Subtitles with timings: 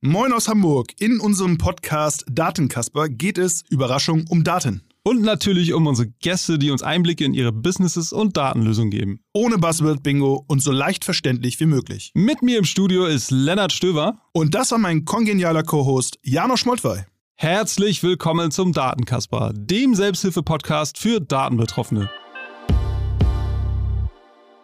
[0.00, 0.92] Moin aus Hamburg.
[1.00, 4.82] In unserem Podcast Datenkasper geht es, Überraschung, um Daten.
[5.02, 9.24] Und natürlich um unsere Gäste, die uns Einblicke in ihre Businesses und Datenlösungen geben.
[9.32, 12.12] Ohne Buzzword-Bingo und so leicht verständlich wie möglich.
[12.14, 14.20] Mit mir im Studio ist Lennart Stöver.
[14.30, 17.00] Und das war mein kongenialer Co-Host Janosch Moltwey.
[17.34, 22.08] Herzlich willkommen zum Datenkasper, dem Selbsthilfe-Podcast für Datenbetroffene.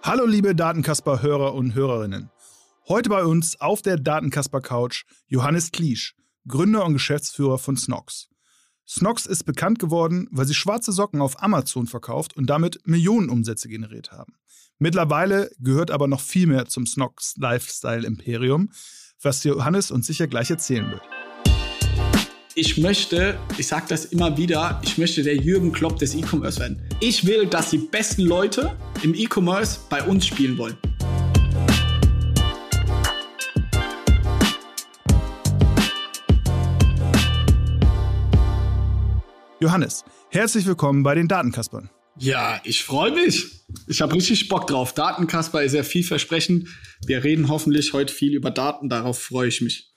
[0.04, 2.30] Hallo liebe Datenkasper-Hörer und Hörerinnen.
[2.86, 6.14] Heute bei uns auf der Datenkasper-Couch Johannes Kliesch,
[6.46, 8.28] Gründer und Geschäftsführer von Snox.
[8.86, 13.68] Snox ist bekannt geworden, weil sie schwarze Socken auf Amazon verkauft und damit Millionen Umsätze
[13.68, 14.34] generiert haben.
[14.78, 18.70] Mittlerweile gehört aber noch viel mehr zum Snox Lifestyle Imperium,
[19.22, 21.02] was Johannes uns sicher gleich erzählen wird.
[22.54, 26.86] Ich möchte, ich sage das immer wieder, ich möchte der Jürgen Klopp des E-Commerce werden.
[27.00, 30.76] Ich will, dass die besten Leute im E-Commerce bei uns spielen wollen.
[39.64, 41.88] Johannes, herzlich willkommen bei den Datenkaspern.
[42.18, 43.64] Ja, ich freue mich.
[43.86, 44.92] Ich habe richtig Bock drauf.
[44.92, 46.68] Datenkasper ist ja vielversprechend.
[47.06, 48.90] Wir reden hoffentlich heute viel über Daten.
[48.90, 49.90] Darauf freue ich mich.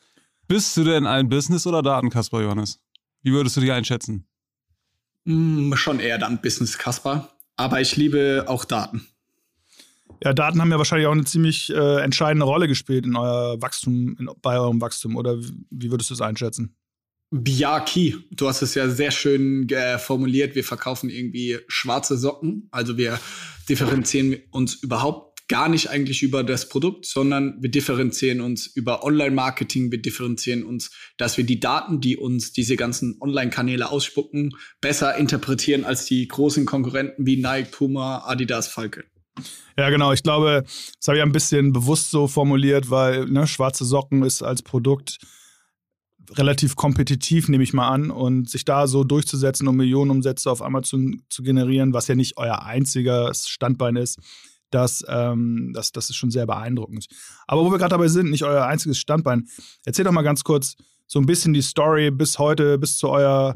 [0.48, 2.80] Bist du denn ein Business- oder Datenkasper, Johannes?
[3.24, 4.26] Wie würdest du dich einschätzen?
[5.26, 7.30] Mm, schon eher dann Business-Kasper.
[7.58, 9.06] Aber ich liebe auch Daten.
[10.24, 14.16] Ja, Daten haben ja wahrscheinlich auch eine ziemlich äh, entscheidende Rolle gespielt in euer Wachstum,
[14.18, 15.18] in, bei eurem Wachstum.
[15.18, 16.77] Oder wie würdest du es einschätzen?
[17.30, 20.56] Biaki, du hast es ja sehr schön äh, formuliert.
[20.56, 22.70] Wir verkaufen irgendwie schwarze Socken.
[22.72, 23.20] Also wir
[23.68, 29.92] differenzieren uns überhaupt gar nicht eigentlich über das Produkt, sondern wir differenzieren uns über Online-Marketing.
[29.92, 35.86] Wir differenzieren uns, dass wir die Daten, die uns diese ganzen Online-Kanäle ausspucken, besser interpretieren
[35.86, 39.06] als die großen Konkurrenten wie Nike, Puma, Adidas, Falke.
[39.78, 40.12] Ja, genau.
[40.14, 44.42] Ich glaube, das habe ich ein bisschen bewusst so formuliert, weil ne, schwarze Socken ist
[44.42, 45.20] als Produkt
[46.36, 51.22] relativ kompetitiv, nehme ich mal an, und sich da so durchzusetzen, um Millionenumsätze auf Amazon
[51.30, 54.20] zu generieren, was ja nicht euer einziger Standbein ist,
[54.72, 57.08] das, ähm, das, das ist schon sehr beeindruckend.
[57.48, 59.48] Aber wo wir gerade dabei sind, nicht euer einziges Standbein,
[59.86, 63.56] erzähl doch mal ganz kurz so ein bisschen die Story bis heute, bis zu eurer,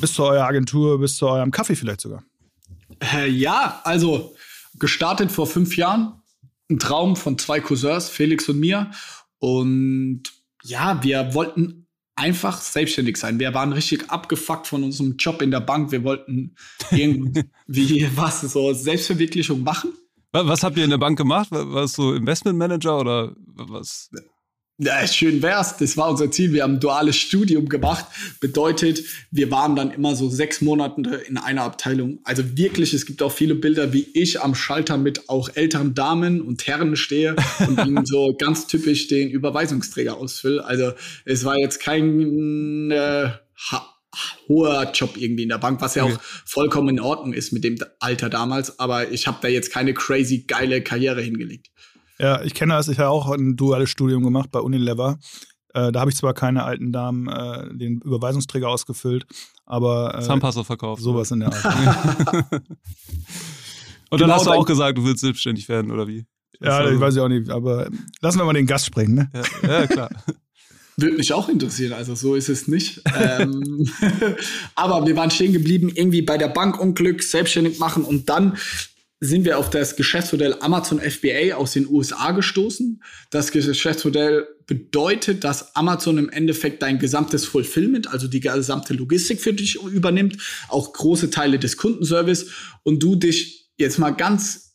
[0.00, 2.24] bis zu eurer Agentur, bis zu eurem Kaffee vielleicht sogar.
[3.14, 4.34] Äh, ja, also
[4.78, 6.14] gestartet vor fünf Jahren.
[6.70, 8.90] Ein Traum von zwei Cousins, Felix und mir.
[9.38, 10.22] Und
[10.62, 11.79] ja, wir wollten
[12.20, 13.38] einfach selbstständig sein.
[13.40, 15.90] Wir waren richtig abgefuckt von unserem Job in der Bank.
[15.90, 16.54] Wir wollten
[16.90, 19.92] irgendwie was, so Selbstverwirklichung machen.
[20.32, 21.50] Was habt ihr in der Bank gemacht?
[21.50, 24.10] War es so Investmentmanager oder was?
[24.82, 25.76] Ja, schön wär's.
[25.76, 26.54] Das war unser Ziel.
[26.54, 28.06] Wir haben ein duales Studium gemacht.
[28.40, 32.20] Bedeutet, wir waren dann immer so sechs Monate in einer Abteilung.
[32.24, 36.40] Also wirklich, es gibt auch viele Bilder, wie ich am Schalter mit auch älteren Damen
[36.40, 40.64] und Herren stehe und ihnen so ganz typisch den Überweisungsträger ausfülle.
[40.64, 40.92] Also
[41.26, 43.32] es war jetzt kein äh,
[44.48, 47.76] hoher Job irgendwie in der Bank, was ja auch vollkommen in Ordnung ist mit dem
[47.98, 48.78] Alter damals.
[48.78, 51.70] Aber ich habe da jetzt keine crazy geile Karriere hingelegt.
[52.20, 52.88] Ja, ich kenne das.
[52.88, 55.18] Ich habe auch ein duales Studium gemacht bei Unilever.
[55.72, 59.24] Äh, da habe ich zwar keine alten Damen äh, den Überweisungsträger ausgefüllt,
[59.66, 61.02] aber äh, Zahnpasta verkauft.
[61.02, 61.64] Sowas in der Art.
[64.10, 66.26] Und dann genau hast du auch gesagt, du willst selbstständig werden, oder wie?
[66.60, 67.88] Ja, also, ich weiß ja auch nicht, aber
[68.20, 69.30] lassen wir mal den Gast sprechen, ne?
[69.62, 70.10] Ja, ja klar.
[70.96, 73.00] Würde mich auch interessieren, also so ist es nicht.
[73.18, 73.88] ähm,
[74.74, 78.58] aber wir waren stehen geblieben, irgendwie bei der Bank Unglück, selbstständig machen und dann
[79.22, 83.02] sind wir auf das Geschäftsmodell Amazon FBA aus den USA gestoßen.
[83.28, 89.52] Das Geschäftsmodell bedeutet, dass Amazon im Endeffekt dein gesamtes Fulfillment, also die gesamte Logistik für
[89.52, 90.38] dich übernimmt,
[90.68, 92.46] auch große Teile des Kundenservice
[92.82, 94.69] und du dich jetzt mal ganz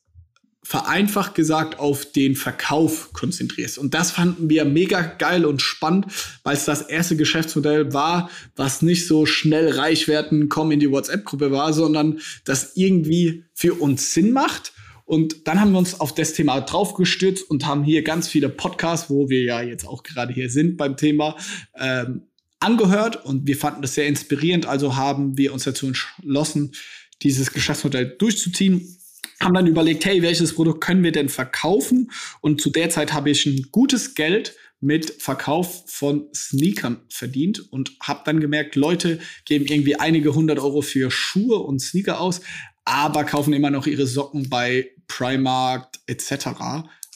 [0.66, 3.78] vereinfacht gesagt auf den Verkauf konzentrierst.
[3.78, 6.08] Und das fanden wir mega geil und spannend,
[6.42, 10.90] weil es das erste Geschäftsmodell war, was nicht so schnell reich werden, komm in die
[10.90, 14.74] WhatsApp-Gruppe war, sondern das irgendwie für uns Sinn macht.
[15.06, 19.08] Und dann haben wir uns auf das Thema draufgestützt und haben hier ganz viele Podcasts,
[19.08, 21.38] wo wir ja jetzt auch gerade hier sind beim Thema,
[21.80, 22.24] ähm,
[22.60, 23.24] angehört.
[23.24, 24.66] Und wir fanden das sehr inspirierend.
[24.66, 26.72] Also haben wir uns dazu entschlossen,
[27.22, 28.98] dieses Geschäftsmodell durchzuziehen
[29.40, 32.12] haben dann überlegt, hey, welches Produkt können wir denn verkaufen?
[32.42, 37.94] Und zu der Zeit habe ich ein gutes Geld mit Verkauf von Sneakern verdient und
[38.02, 42.42] habe dann gemerkt, Leute geben irgendwie einige hundert Euro für Schuhe und Sneaker aus,
[42.84, 46.48] aber kaufen immer noch ihre Socken bei Primark etc.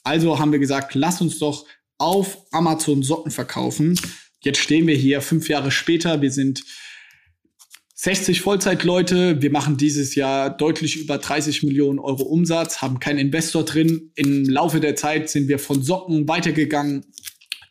[0.04, 1.66] Also haben wir gesagt, lass uns doch
[1.98, 4.00] auf Amazon Socken verkaufen.
[4.42, 6.22] Jetzt stehen wir hier fünf Jahre später.
[6.22, 6.64] Wir sind
[8.02, 9.42] 60 Vollzeitleute.
[9.42, 14.14] Wir machen dieses Jahr deutlich über 30 Millionen Euro Umsatz, haben keinen Investor drin.
[14.16, 17.06] Im Laufe der Zeit sind wir von Socken weitergegangen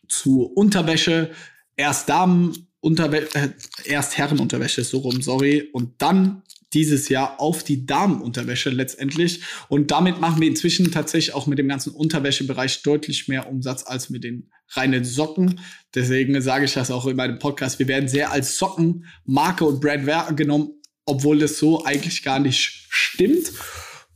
[0.06, 1.30] zu Unterwäsche,
[1.76, 3.48] erst Damen Unterwäsche, äh,
[3.86, 6.42] erst Herrenunterwäsche, so rum, sorry, und dann
[6.72, 9.42] dieses Jahr auf die Damenunterwäsche letztendlich.
[9.68, 14.10] Und damit machen wir inzwischen tatsächlich auch mit dem ganzen Unterwäschebereich deutlich mehr Umsatz als
[14.10, 15.60] mit den reinen Socken.
[15.94, 17.78] Deswegen sage ich das auch in meinem Podcast.
[17.78, 20.70] Wir werden sehr als Sockenmarke und Brand wahrgenommen,
[21.06, 23.52] obwohl das so eigentlich gar nicht stimmt.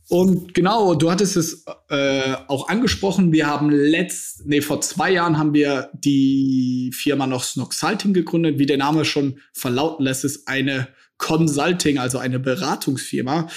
[0.09, 3.31] Und genau, du hattest es äh, auch angesprochen.
[3.31, 8.59] Wir haben letzt, nee, vor zwei Jahren haben wir die Firma noch Snoxalting gegründet.
[8.59, 10.89] Wie der Name schon verlauten lässt, ist eine
[11.23, 13.47] Consulting, also eine Beratungsfirma,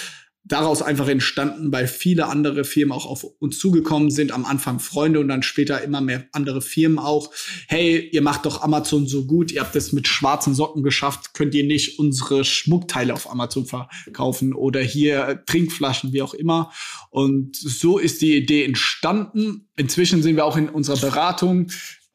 [0.44, 4.30] daraus einfach entstanden, weil viele andere Firmen auch auf uns zugekommen sind.
[4.30, 7.32] Am Anfang Freunde und dann später immer mehr andere Firmen auch.
[7.66, 11.54] Hey, ihr macht doch Amazon so gut, ihr habt es mit schwarzen Socken geschafft, könnt
[11.56, 16.72] ihr nicht unsere Schmuckteile auf Amazon verkaufen oder hier Trinkflaschen, wie auch immer.
[17.10, 19.68] Und so ist die Idee entstanden.
[19.76, 21.66] Inzwischen sind wir auch in unserer Beratung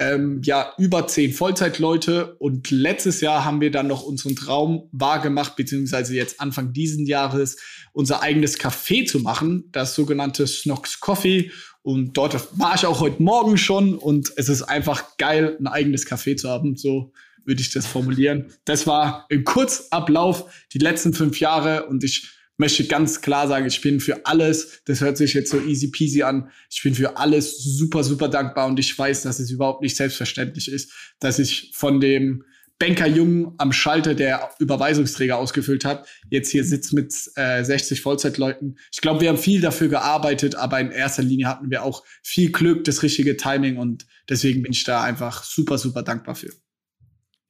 [0.01, 5.55] ähm, ja über zehn Vollzeitleute und letztes Jahr haben wir dann noch unseren Traum wahrgemacht,
[5.55, 7.57] beziehungsweise jetzt Anfang diesen Jahres
[7.93, 11.51] unser eigenes Café zu machen, das sogenannte Snox Coffee.
[11.83, 16.07] Und dort war ich auch heute Morgen schon und es ist einfach geil, ein eigenes
[16.07, 16.75] Café zu haben.
[16.75, 17.11] So
[17.45, 18.51] würde ich das formulieren.
[18.65, 22.27] Das war im Kurzablauf die letzten fünf Jahre und ich
[22.61, 26.21] möchte ganz klar sagen, ich bin für alles, das hört sich jetzt so easy peasy
[26.21, 29.97] an, ich bin für alles super, super dankbar und ich weiß, dass es überhaupt nicht
[29.97, 32.43] selbstverständlich ist, dass ich von dem
[32.77, 38.77] Banker Jung am Schalter, der Überweisungsträger ausgefüllt hat, jetzt hier sitzt mit äh, 60 Vollzeitleuten.
[38.91, 42.51] Ich glaube, wir haben viel dafür gearbeitet, aber in erster Linie hatten wir auch viel
[42.51, 46.51] Glück, das richtige Timing und deswegen bin ich da einfach super, super dankbar für.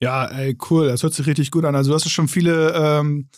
[0.02, 0.88] Ja, ey, cool.
[0.88, 1.76] Das hört sich richtig gut an.
[1.76, 3.30] Also du hast schon viele ähm,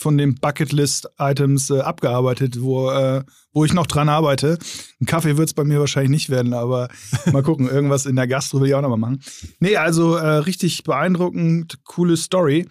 [0.00, 4.58] von den Bucketlist-Items äh, abgearbeitet, wo, äh, wo ich noch dran arbeite.
[5.00, 6.88] Ein Kaffee wird es bei mir wahrscheinlich nicht werden, aber
[7.32, 9.22] mal gucken, irgendwas in der Gastro will ich auch nochmal machen.
[9.58, 12.66] Nee, also äh, richtig beeindruckend, coole Story.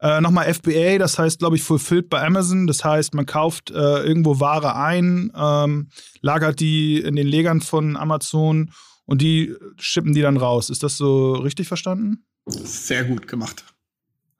[0.00, 2.66] Äh, nochmal FBA, das heißt, glaube ich, fulfilled bei Amazon.
[2.66, 5.88] Das heißt, man kauft äh, irgendwo Ware ein, ähm,
[6.20, 8.72] lagert die in den Legern von Amazon
[9.06, 10.70] und die schippen die dann raus.
[10.70, 12.24] Ist das so richtig verstanden?
[12.46, 13.71] Sehr gut gemacht.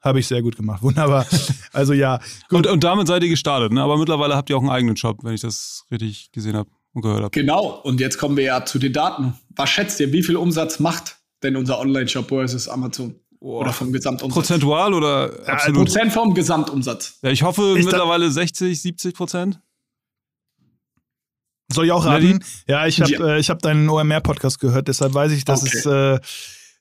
[0.02, 0.82] Habe ich sehr gut gemacht.
[0.82, 1.26] Wunderbar.
[1.72, 2.20] Also ja.
[2.50, 3.82] Und, und, damit seid ihr gestartet, ne?
[3.82, 7.02] Aber mittlerweile habt ihr auch einen eigenen Shop, wenn ich das richtig gesehen habe und
[7.02, 7.31] gehört habe.
[7.31, 7.81] Genau.
[7.82, 9.34] Und jetzt kommen wir ja zu den Daten.
[9.50, 13.14] Was schätzt ihr, wie viel Umsatz macht denn unser Online-Shop versus Amazon?
[13.40, 13.60] Oh.
[13.60, 14.34] Oder vom Gesamtumsatz?
[14.34, 15.87] Prozentual oder absolut?
[15.87, 17.19] Prozent vom Gesamtumsatz.
[17.22, 19.60] Ja, ich hoffe ist mittlerweile 60, 70 Prozent.
[21.72, 22.44] Soll ich auch raten?
[22.69, 23.37] Ja, ich habe ja.
[23.37, 25.76] äh, hab deinen OMR-Podcast gehört, deshalb weiß ich, dass okay.
[25.76, 26.20] es äh,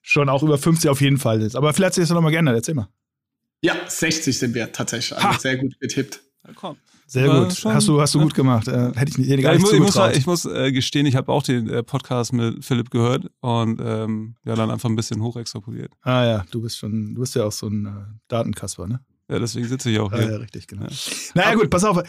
[0.01, 1.55] schon auch über 50 auf jeden Fall ist.
[1.55, 2.55] Aber vielleicht hat sich das noch mal geändert.
[2.55, 2.89] Erzähl mal.
[3.61, 5.17] Ja, 60 sind wir tatsächlich.
[5.17, 6.21] Also sehr gut getippt.
[6.45, 6.77] Ja, komm.
[7.11, 7.65] Sehr War gut.
[7.65, 8.69] Hast du, hast du gut gemacht.
[8.69, 11.29] Äh, hätte ich, hätte gar ja, nicht ich, muss, ich muss, äh, gestehen, ich habe
[11.29, 15.91] auch den äh, Podcast mit Philipp gehört und ähm, ja, dann einfach ein bisschen hochextrapoliert.
[16.03, 17.89] Ah ja, du bist schon, du bist ja auch so ein äh,
[18.29, 19.01] Datenkasper, ne?
[19.29, 20.25] Ja, deswegen sitze ich auch hier.
[20.25, 20.83] Ah, ja, richtig, genau.
[20.83, 20.89] Ja.
[21.35, 22.01] Naja, gut, pass auf.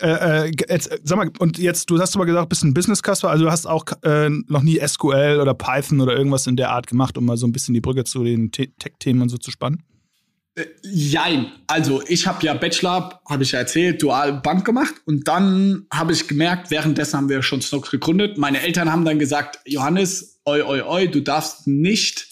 [0.00, 3.44] Äh, äh, jetzt, sag mal, und jetzt, du hast aber gesagt, bist ein Business-Kasper, also
[3.44, 7.16] du hast auch äh, noch nie SQL oder Python oder irgendwas in der Art gemacht,
[7.16, 9.82] um mal so ein bisschen die Brücke zu den Tech-Themen und so zu spannen?
[10.54, 11.52] Äh, jein.
[11.66, 16.12] Also ich habe ja Bachelor, habe ich ja erzählt, dual Bank gemacht und dann habe
[16.12, 18.36] ich gemerkt, währenddessen haben wir schon Snooks gegründet.
[18.36, 22.28] Meine Eltern haben dann gesagt, Johannes, oi, oi, oi, du darfst nicht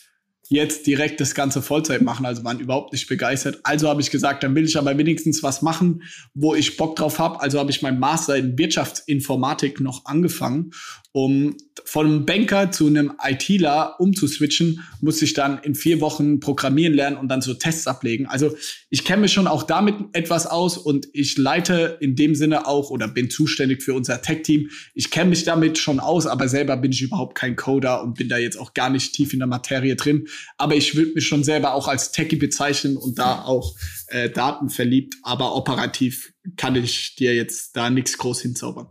[0.51, 3.61] jetzt direkt das ganze Vollzeit machen, also waren überhaupt nicht begeistert.
[3.63, 6.03] Also habe ich gesagt, dann will ich aber wenigstens was machen,
[6.35, 7.41] wo ich Bock drauf habe.
[7.41, 10.73] Also habe ich meinen Master in Wirtschaftsinformatik noch angefangen
[11.13, 16.95] um von einem Banker zu einem ITler umzuswitchen, musste ich dann in vier Wochen programmieren
[16.95, 18.27] lernen und dann so Tests ablegen.
[18.27, 18.55] Also
[18.91, 22.91] ich kenne mich schon auch damit etwas aus und ich leite in dem Sinne auch
[22.91, 24.71] oder bin zuständig für unser Tech-Team.
[24.95, 28.29] Ich kenne mich damit schon aus, aber selber bin ich überhaupt kein Coder und bin
[28.29, 30.29] da jetzt auch gar nicht tief in der Materie drin.
[30.59, 33.75] Aber ich würde mich schon selber auch als Techie bezeichnen und da auch
[34.09, 35.17] äh, Daten verliebt.
[35.23, 38.89] Aber operativ kann ich dir jetzt da nichts groß hinzaubern.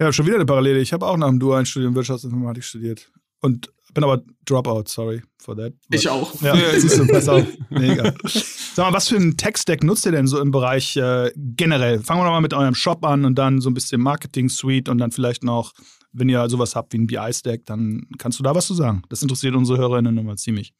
[0.00, 0.80] Ja, schon wieder eine Parallele.
[0.80, 3.10] Ich habe auch nach dem dualen Studium Wirtschaftsinformatik studiert.
[3.40, 5.74] Und bin aber Dropout, sorry for that.
[5.90, 6.40] Ich auch.
[6.40, 7.44] Ja, siehst du, pass auf.
[7.70, 8.14] Mega.
[8.24, 12.00] Sag mal, was für einen Tech-Stack nutzt ihr denn so im Bereich äh, generell?
[12.00, 14.98] Fangen wir doch mal mit eurem Shop an und dann so ein bisschen Marketing-Suite und
[14.98, 15.72] dann vielleicht noch,
[16.12, 19.02] wenn ihr sowas habt wie ein BI-Stack, dann kannst du da was zu sagen.
[19.08, 20.72] Das interessiert unsere Hörerinnen immer ziemlich.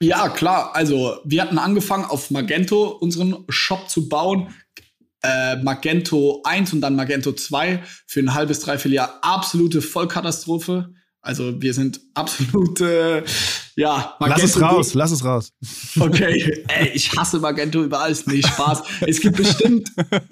[0.00, 0.74] Ja, klar.
[0.74, 4.48] Also, wir hatten angefangen, auf Magento unseren Shop zu bauen
[5.24, 10.92] äh, Magento 1 und dann Magento 2 für ein halbes, dreiviertel Jahr absolute Vollkatastrophe.
[11.20, 13.22] Also wir sind absolut, äh,
[13.76, 14.16] ja.
[14.20, 15.52] Magento lass es raus, lass es raus.
[15.98, 18.26] Okay, ey, ich hasse Magento über alles.
[18.26, 18.82] Nee, Spaß.
[19.06, 19.90] es gibt bestimmt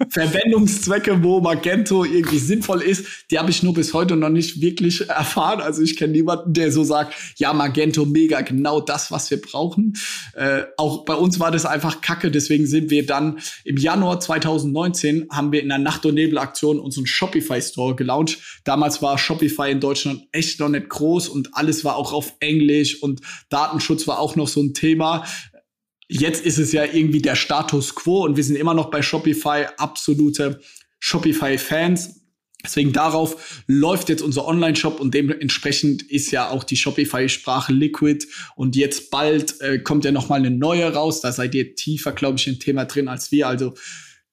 [0.09, 3.05] Verwendungszwecke, wo Magento irgendwie sinnvoll ist.
[3.31, 5.61] Die habe ich nur bis heute noch nicht wirklich erfahren.
[5.61, 9.93] Also ich kenne niemanden, der so sagt, ja, Magento mega, genau das, was wir brauchen.
[10.33, 12.31] Äh, auch bei uns war das einfach kacke.
[12.31, 17.05] Deswegen sind wir dann im Januar 2019 haben wir in der Nacht- und Nebel-Aktion unseren
[17.05, 18.39] Shopify-Store gelauncht.
[18.63, 23.01] Damals war Shopify in Deutschland echt noch nicht groß und alles war auch auf Englisch
[23.01, 25.25] und Datenschutz war auch noch so ein Thema.
[26.07, 29.65] Jetzt ist es ja irgendwie der Status quo und wir sind immer noch bei Shopify
[29.77, 30.59] absolute
[30.99, 32.21] Shopify-Fans.
[32.63, 38.25] Deswegen darauf läuft jetzt unser Online-Shop und dementsprechend ist ja auch die Shopify-Sprache Liquid
[38.55, 41.19] und jetzt bald äh, kommt ja noch mal eine neue raus.
[41.19, 43.49] Da seid ihr tiefer, glaube ich, im Thema drin als wir.
[43.49, 43.73] Also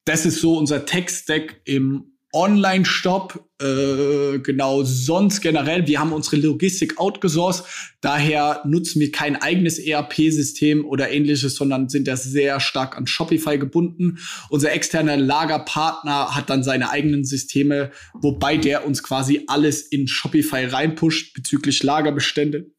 [0.04, 6.98] das ist so unser Tech-Stack im Online-Shop, äh, genau, sonst generell, wir haben unsere Logistik
[6.98, 7.64] outgesourced,
[8.00, 13.58] daher nutzen wir kein eigenes ERP-System oder ähnliches, sondern sind da sehr stark an Shopify
[13.58, 14.18] gebunden.
[14.48, 20.66] Unser externer Lagerpartner hat dann seine eigenen Systeme, wobei der uns quasi alles in Shopify
[20.66, 22.70] reinpusht bezüglich Lagerbestände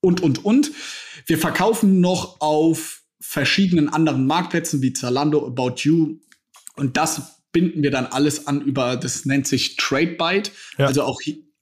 [0.00, 0.72] und, und, und.
[1.26, 6.18] Wir verkaufen noch auf verschiedenen anderen Marktplätzen wie Zalando, About You
[6.76, 10.50] und das binden wir dann alles an über, das nennt sich TradeByte.
[10.78, 10.86] Ja.
[10.86, 11.20] Also auch,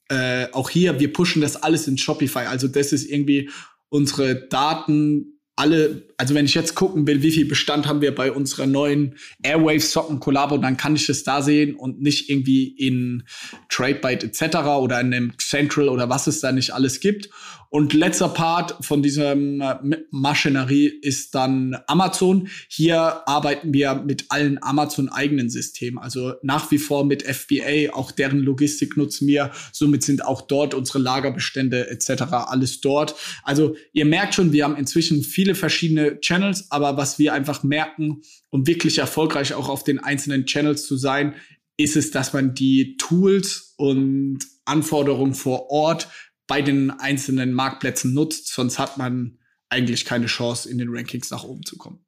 [0.08, 2.40] äh, auch hier, wir pushen das alles in Shopify.
[2.40, 3.50] Also das ist irgendwie
[3.88, 8.30] unsere Daten, alle, also wenn ich jetzt gucken will, wie viel Bestand haben wir bei
[8.30, 13.24] unserer neuen Airwaves Socken Collabo, dann kann ich das da sehen und nicht irgendwie in
[13.68, 14.58] TradeByte etc.
[14.78, 17.28] oder in einem Central oder was es da nicht alles gibt.
[17.70, 19.76] Und letzter Part von dieser äh,
[20.10, 22.48] Maschinerie ist dann Amazon.
[22.68, 25.98] Hier arbeiten wir mit allen Amazon eigenen Systemen.
[25.98, 29.50] Also nach wie vor mit FBA, auch deren Logistik nutzen wir.
[29.72, 32.22] Somit sind auch dort unsere Lagerbestände etc.
[32.32, 33.14] alles dort.
[33.42, 38.22] Also ihr merkt schon, wir haben inzwischen viele verschiedene Channels, aber was wir einfach merken,
[38.48, 41.34] um wirklich erfolgreich auch auf den einzelnen Channels zu sein,
[41.76, 46.08] ist es, dass man die Tools und Anforderungen vor Ort
[46.48, 49.38] bei den einzelnen Marktplätzen nutzt, sonst hat man
[49.68, 52.00] eigentlich keine Chance, in den Rankings nach oben zu kommen.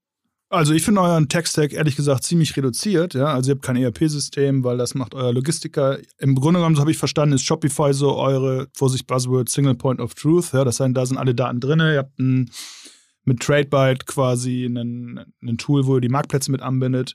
[0.48, 3.14] Also ich finde euren Tech-Stack ehrlich gesagt ziemlich reduziert.
[3.14, 3.26] Ja?
[3.26, 5.98] Also ihr habt kein ERP-System, weil das macht euer Logistiker.
[6.18, 10.00] Im Grunde genommen, so habe ich verstanden, ist Shopify so eure, Vorsicht, Buzzword, Single Point
[10.00, 10.52] of Truth.
[10.52, 10.64] Ja?
[10.64, 11.78] Das heißt, da sind alle Daten drin.
[11.78, 12.50] Ihr habt ein,
[13.24, 17.14] mit TradeByte quasi ein Tool, wo ihr die Marktplätze mit anbindet.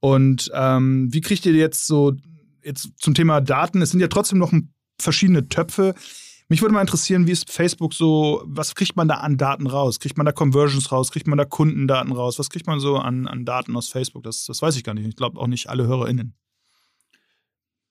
[0.00, 2.14] Und ähm, wie kriegt ihr jetzt so,
[2.64, 4.52] jetzt zum Thema Daten, es sind ja trotzdem noch
[5.00, 5.94] verschiedene Töpfe.
[6.54, 9.98] Mich würde mal interessieren, wie ist Facebook so, was kriegt man da an Daten raus?
[9.98, 11.10] Kriegt man da Conversions raus?
[11.10, 12.38] Kriegt man da Kundendaten raus?
[12.38, 14.22] Was kriegt man so an, an Daten aus Facebook?
[14.22, 15.04] Das, das weiß ich gar nicht.
[15.08, 16.32] Ich glaube auch nicht alle HörerInnen.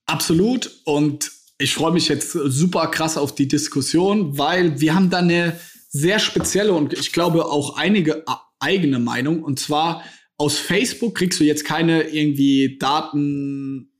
[0.06, 0.70] Absolut.
[0.86, 5.60] Und ich freue mich jetzt super krass auf die Diskussion, weil wir haben da eine
[5.90, 8.24] sehr spezielle und ich glaube auch einige
[8.60, 9.42] eigene Meinung.
[9.42, 10.02] Und zwar
[10.38, 13.90] aus Facebook kriegst du jetzt keine irgendwie Daten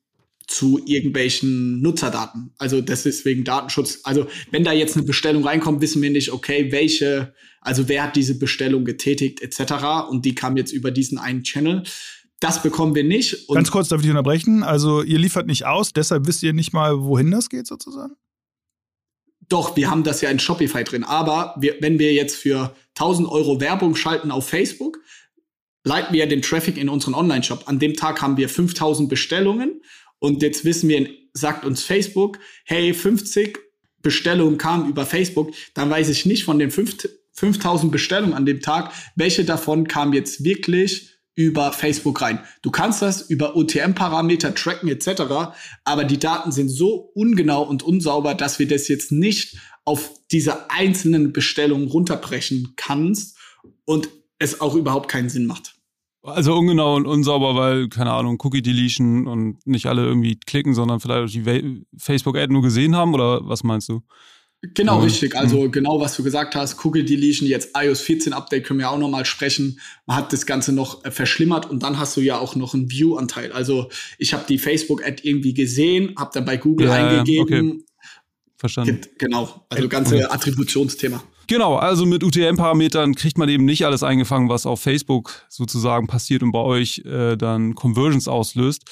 [0.47, 2.53] zu irgendwelchen Nutzerdaten.
[2.59, 4.01] Also das ist wegen Datenschutz.
[4.05, 8.17] Also wenn da jetzt eine Bestellung reinkommt, wissen wir nicht, okay, welche, also wer hat
[8.17, 10.09] diese Bestellung getätigt etc.
[10.11, 11.85] Und die kam jetzt über diesen einen Channel.
[12.41, 13.49] Das bekommen wir nicht.
[13.49, 14.63] Und Ganz kurz, darf ich unterbrechen?
[14.63, 18.15] Also ihr liefert nicht aus, deshalb wisst ihr nicht mal, wohin das geht sozusagen?
[19.49, 21.05] Doch, wir haben das ja in Shopify drin.
[21.05, 24.99] Aber wir, wenn wir jetzt für 1000 Euro Werbung schalten auf Facebook,
[25.85, 27.65] leiten wir ja den Traffic in unseren Online-Shop.
[27.67, 29.83] An dem Tag haben wir 5000 Bestellungen
[30.25, 33.59] und jetzt wissen wir, sagt uns Facebook, hey, 50
[34.01, 38.91] Bestellungen kamen über Facebook, dann weiß ich nicht von den 5000 Bestellungen an dem Tag,
[39.17, 42.41] welche davon kamen jetzt wirklich über Facebook rein.
[42.63, 45.55] Du kannst das über OTM-Parameter tracken etc.,
[45.85, 50.71] aber die Daten sind so ungenau und unsauber, dass wir das jetzt nicht auf diese
[50.71, 53.37] einzelnen Bestellungen runterbrechen kannst
[53.85, 55.74] und es auch überhaupt keinen Sinn macht.
[56.25, 60.99] Also ungenau und unsauber, weil, keine Ahnung, Cookie Deletion und nicht alle irgendwie klicken, sondern
[60.99, 64.01] vielleicht die Facebook-Ad nur gesehen haben oder was meinst du?
[64.73, 65.05] Genau, mhm.
[65.05, 65.37] richtig.
[65.37, 65.73] Also mhm.
[65.73, 69.27] genau, was du gesagt hast, Cookie Deletion, jetzt iOS 14 Update können wir auch nochmal
[69.27, 69.79] sprechen.
[70.07, 72.91] Man hat das Ganze noch äh, verschlimmert und dann hast du ja auch noch einen
[72.91, 73.53] View-Anteil.
[73.53, 77.71] Also ich habe die Facebook-Ad irgendwie gesehen, habe dann bei Google ja, eingegeben.
[77.71, 77.85] Okay.
[78.57, 79.01] Verstanden.
[79.19, 80.27] Genau, also ganze okay.
[80.31, 81.23] Attributionsthema.
[81.47, 86.43] Genau, also mit UTM-Parametern kriegt man eben nicht alles eingefangen, was auf Facebook sozusagen passiert
[86.43, 88.85] und bei euch äh, dann Conversions auslöst.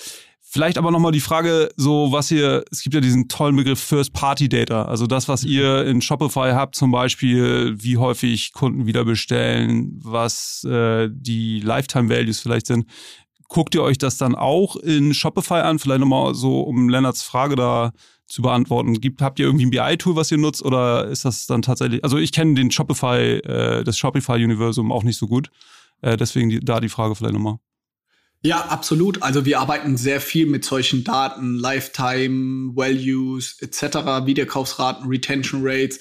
[0.54, 4.82] Vielleicht aber nochmal die Frage, so was ihr, es gibt ja diesen tollen Begriff First-Party-Data,
[4.82, 10.62] also das, was ihr in Shopify habt, zum Beispiel, wie häufig Kunden wieder bestellen, was
[10.64, 12.84] äh, die Lifetime-Values vielleicht sind.
[13.48, 15.78] Guckt ihr euch das dann auch in Shopify an?
[15.78, 17.92] Vielleicht nochmal so, um Lennarts Frage da
[18.32, 18.98] zu beantworten.
[18.98, 22.02] Gibt, habt ihr irgendwie ein BI-Tool, was ihr nutzt, oder ist das dann tatsächlich?
[22.02, 25.50] Also ich kenne den Shopify, äh, das Shopify-Universum auch nicht so gut.
[26.00, 27.58] Äh, deswegen die, da die Frage vielleicht nochmal.
[28.42, 29.22] Ja, absolut.
[29.22, 36.00] Also wir arbeiten sehr viel mit solchen Daten, Lifetime, Values etc., Wiederkaufsraten, Retention Rates,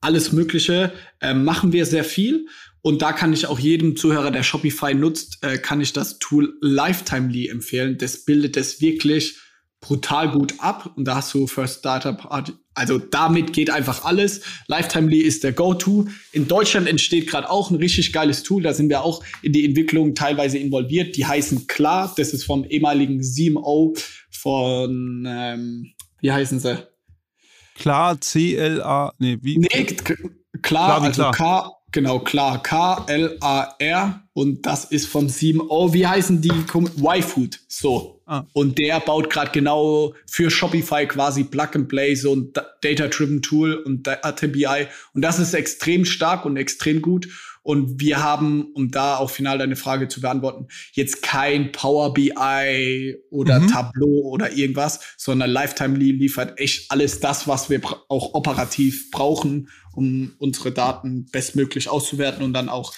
[0.00, 0.94] alles Mögliche.
[1.20, 2.46] Äh, machen wir sehr viel.
[2.80, 6.56] Und da kann ich auch jedem Zuhörer, der Shopify nutzt, äh, kann ich das Tool
[6.62, 7.98] Lifetimely empfehlen.
[7.98, 9.38] Das bildet es wirklich
[9.86, 10.90] brutal gut ab.
[10.96, 12.52] Und da hast du First Data Party.
[12.74, 14.42] Also damit geht einfach alles.
[14.66, 16.06] Lifetimely ist der Go-To.
[16.32, 18.62] In Deutschland entsteht gerade auch ein richtig geiles Tool.
[18.62, 21.16] Da sind wir auch in die Entwicklung teilweise involviert.
[21.16, 22.12] Die heißen Klar.
[22.16, 23.94] Das ist vom ehemaligen CMO
[24.30, 26.78] von, ähm, wie heißen sie?
[27.76, 29.58] Klar, C-L-A, nee, wie?
[29.58, 30.16] Nee, klar,
[30.62, 31.75] klar also klar.
[31.96, 36.50] K, genau, klar, K-L-A-R und das ist vom 7O, wie heißen die?
[36.50, 38.20] Y-Food, so.
[38.26, 38.44] Ah.
[38.52, 43.76] Und der baut gerade genau für Shopify quasi Plug and Play, so ein Data-Driven Tool
[43.76, 44.86] und BI.
[45.14, 47.28] Und das ist extrem stark und extrem gut.
[47.66, 53.16] Und wir haben, um da auch final deine Frage zu beantworten, jetzt kein Power BI
[53.30, 53.66] oder mhm.
[53.66, 60.30] Tableau oder irgendwas, sondern Lifetime liefert echt alles das, was wir auch operativ brauchen, um
[60.38, 62.94] unsere Daten bestmöglich auszuwerten und dann auch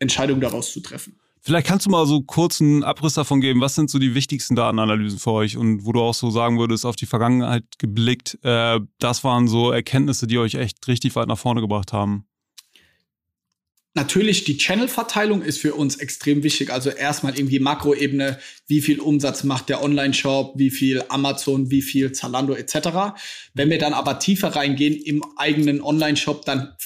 [0.00, 1.18] Entscheidungen daraus zu treffen.
[1.40, 4.54] Vielleicht kannst du mal so kurz einen Abriss davon geben, was sind so die wichtigsten
[4.54, 8.80] Datenanalysen für euch und wo du auch so sagen würdest, auf die Vergangenheit geblickt, äh,
[8.98, 12.26] das waren so Erkenntnisse, die euch echt richtig weit nach vorne gebracht haben.
[13.94, 16.70] Natürlich, die Channel-Verteilung ist für uns extrem wichtig.
[16.70, 22.12] Also erstmal irgendwie Makroebene, wie viel Umsatz macht der Online-Shop, wie viel Amazon, wie viel
[22.12, 23.16] Zalando etc.
[23.52, 26.76] Wenn wir dann aber tiefer reingehen im eigenen Online-Shop, dann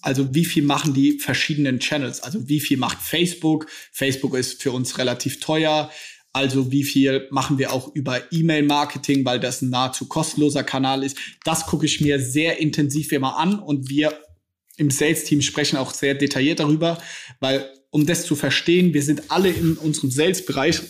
[0.00, 2.20] also wie viel machen die verschiedenen Channels?
[2.20, 3.66] Also wie viel macht Facebook?
[3.92, 5.90] Facebook ist für uns relativ teuer.
[6.32, 11.18] Also wie viel machen wir auch über E-Mail-Marketing, weil das ein nahezu kostenloser Kanal ist.
[11.44, 14.16] Das gucke ich mir sehr intensiv immer an und wir
[14.78, 16.98] im Sales-Team sprechen auch sehr detailliert darüber,
[17.40, 20.80] weil um das zu verstehen, wir sind alle in unserem Sales-Bereich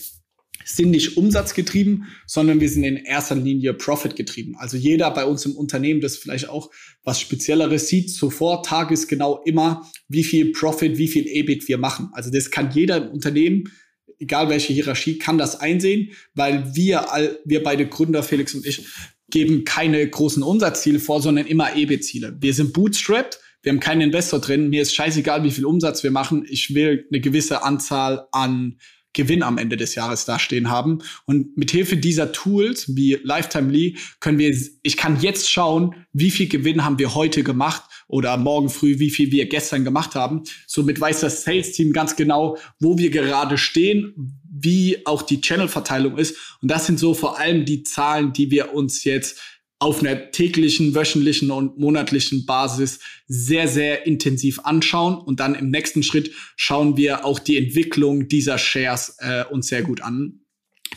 [0.64, 4.54] sind nicht umsatzgetrieben, sondern wir sind in erster Linie Profit getrieben.
[4.58, 6.70] Also jeder bei uns im Unternehmen, das vielleicht auch
[7.02, 12.10] was Spezielleres sieht, sofort tagesgenau immer, wie viel Profit, wie viel EBIT wir machen.
[12.12, 13.72] Also das kann jeder im Unternehmen,
[14.18, 18.84] egal welche Hierarchie, kann das einsehen, weil wir, all, wir beide Gründer, Felix und ich,
[19.30, 22.36] geben keine großen Umsatzziele vor, sondern immer EBIT-Ziele.
[22.40, 26.10] Wir sind bootstrapped, wir haben keinen Investor drin, mir ist scheißegal, wie viel Umsatz wir
[26.10, 28.78] machen, ich will eine gewisse Anzahl an
[29.12, 31.00] Gewinn am Ende des Jahres dastehen haben.
[31.26, 36.30] Und mit Hilfe dieser Tools wie Lifetime Lee können wir, ich kann jetzt schauen, wie
[36.30, 40.44] viel Gewinn haben wir heute gemacht oder morgen früh, wie viel wir gestern gemacht haben.
[40.66, 46.16] Somit weiß das Sales Team ganz genau, wo wir gerade stehen, wie auch die Channel-Verteilung
[46.16, 46.58] ist.
[46.62, 50.94] Und das sind so vor allem die Zahlen, die wir uns jetzt auf einer täglichen,
[50.94, 55.16] wöchentlichen und monatlichen Basis sehr, sehr intensiv anschauen.
[55.16, 59.82] Und dann im nächsten Schritt schauen wir auch die Entwicklung dieser Shares äh, uns sehr
[59.82, 60.40] gut an.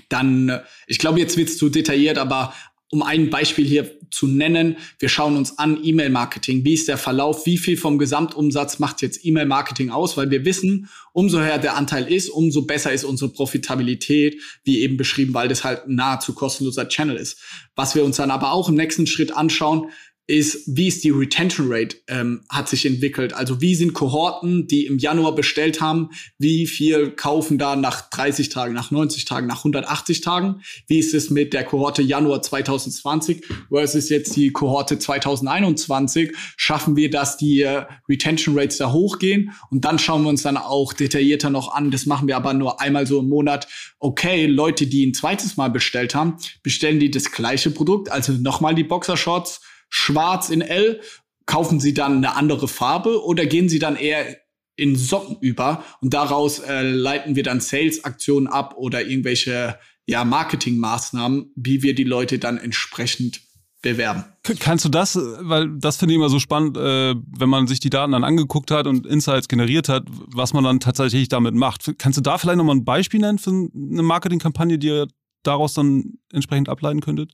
[0.09, 2.55] Dann, äh, ich glaube, jetzt wird es zu detailliert, aber
[2.91, 6.65] um ein Beispiel hier zu nennen, wir schauen uns an E-Mail-Marketing.
[6.65, 7.45] Wie ist der Verlauf?
[7.45, 10.17] Wie viel vom Gesamtumsatz macht jetzt E-Mail-Marketing aus?
[10.17, 14.97] Weil wir wissen, umso höher der Anteil ist, umso besser ist unsere Profitabilität, wie eben
[14.97, 17.39] beschrieben, weil das halt nahezu kostenloser Channel ist.
[17.75, 19.89] Was wir uns dann aber auch im nächsten Schritt anschauen,
[20.31, 23.33] ist, wie ist die Retention Rate ähm, hat sich entwickelt.
[23.33, 28.47] Also wie sind Kohorten, die im Januar bestellt haben, wie viel kaufen da nach 30
[28.47, 30.61] Tagen, nach 90 Tagen, nach 180 Tagen?
[30.87, 36.31] Wie ist es mit der Kohorte Januar 2020 versus jetzt die Kohorte 2021?
[36.55, 39.51] Schaffen wir, dass die äh, Retention Rates da hochgehen?
[39.69, 41.91] Und dann schauen wir uns dann auch detaillierter noch an.
[41.91, 43.67] Das machen wir aber nur einmal so im Monat.
[43.99, 48.75] Okay, Leute, die ein zweites Mal bestellt haben, bestellen die das gleiche Produkt, also nochmal
[48.75, 49.59] die Boxershorts
[49.91, 51.01] schwarz in L,
[51.45, 54.37] kaufen Sie dann eine andere Farbe oder gehen Sie dann eher
[54.75, 59.77] in Socken über und daraus äh, leiten wir dann Sales-Aktionen ab oder irgendwelche
[60.07, 63.41] ja, Marketingmaßnahmen, wie wir die Leute dann entsprechend
[63.81, 64.23] bewerben.
[64.59, 67.89] Kannst du das, weil das finde ich immer so spannend, äh, wenn man sich die
[67.89, 71.91] Daten dann angeguckt hat und Insights generiert hat, was man dann tatsächlich damit macht.
[71.97, 75.07] Kannst du da vielleicht nochmal ein Beispiel nennen für eine Marketingkampagne, die ihr
[75.43, 77.33] daraus dann entsprechend ableiten könntet?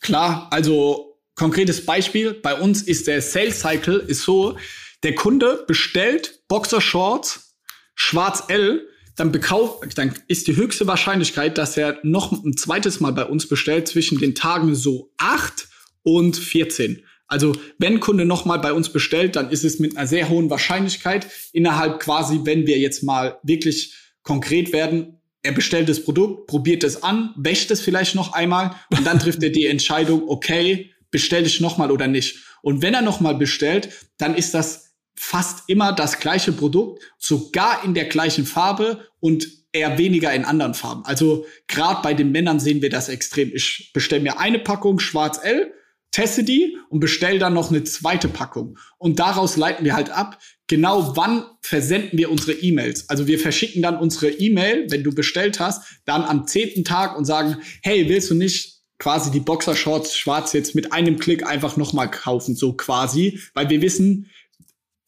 [0.00, 1.09] Klar, also
[1.40, 4.58] Konkretes Beispiel, bei uns ist der Sales Cycle ist so,
[5.02, 7.56] der Kunde bestellt Boxershorts
[7.94, 13.14] schwarz L, dann bekauft, dann ist die höchste Wahrscheinlichkeit, dass er noch ein zweites Mal
[13.14, 15.66] bei uns bestellt zwischen den Tagen so 8
[16.02, 17.06] und 14.
[17.26, 21.26] Also wenn Kunde nochmal bei uns bestellt, dann ist es mit einer sehr hohen Wahrscheinlichkeit
[21.54, 27.02] innerhalb quasi, wenn wir jetzt mal wirklich konkret werden, er bestellt das Produkt, probiert es
[27.02, 31.60] an, wäscht es vielleicht noch einmal und dann trifft er die Entscheidung, okay, bestelle ich
[31.60, 32.44] nochmal oder nicht.
[32.62, 37.94] Und wenn er nochmal bestellt, dann ist das fast immer das gleiche Produkt, sogar in
[37.94, 41.04] der gleichen Farbe und eher weniger in anderen Farben.
[41.04, 43.50] Also gerade bei den Männern sehen wir das extrem.
[43.54, 45.72] Ich bestelle mir eine Packung Schwarz L,
[46.10, 48.78] teste die und bestelle dann noch eine zweite Packung.
[48.98, 53.08] Und daraus leiten wir halt ab, genau wann versenden wir unsere E-Mails.
[53.08, 57.26] Also wir verschicken dann unsere E-Mail, wenn du bestellt hast, dann am zehnten Tag und
[57.26, 62.08] sagen, hey, willst du nicht quasi die Boxershorts schwarz jetzt mit einem Klick einfach nochmal
[62.10, 64.30] kaufen, so quasi, weil wir wissen,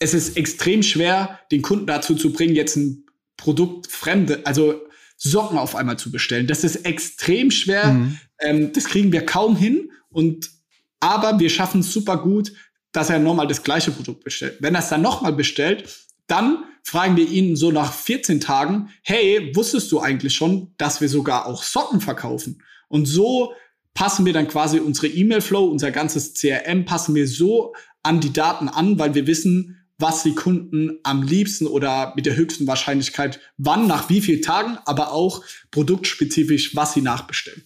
[0.01, 3.05] es ist extrem schwer, den Kunden dazu zu bringen, jetzt ein
[3.37, 4.81] Produkt fremde, also
[5.17, 6.49] Socken auf einmal zu bestellen.
[6.49, 7.93] Das ist extrem schwer.
[7.93, 8.19] Mhm.
[8.41, 9.93] Ähm, das kriegen wir kaum hin.
[10.09, 10.51] Und
[10.99, 12.53] aber wir schaffen es super gut,
[12.91, 14.57] dass er nochmal das gleiche Produkt bestellt.
[14.61, 15.89] Wenn er es dann nochmal bestellt,
[16.27, 21.09] dann fragen wir ihn so nach 14 Tagen, hey, wusstest du eigentlich schon, dass wir
[21.09, 22.63] sogar auch Socken verkaufen?
[22.89, 23.53] Und so
[23.95, 28.69] passen wir dann quasi unsere E-Mail-Flow, unser ganzes CRM, passen wir so an die Daten
[28.69, 33.87] an, weil wir wissen, was die Kunden am liebsten oder mit der höchsten Wahrscheinlichkeit wann,
[33.87, 37.63] nach wie vielen Tagen, aber auch produktspezifisch, was sie nachbestellen.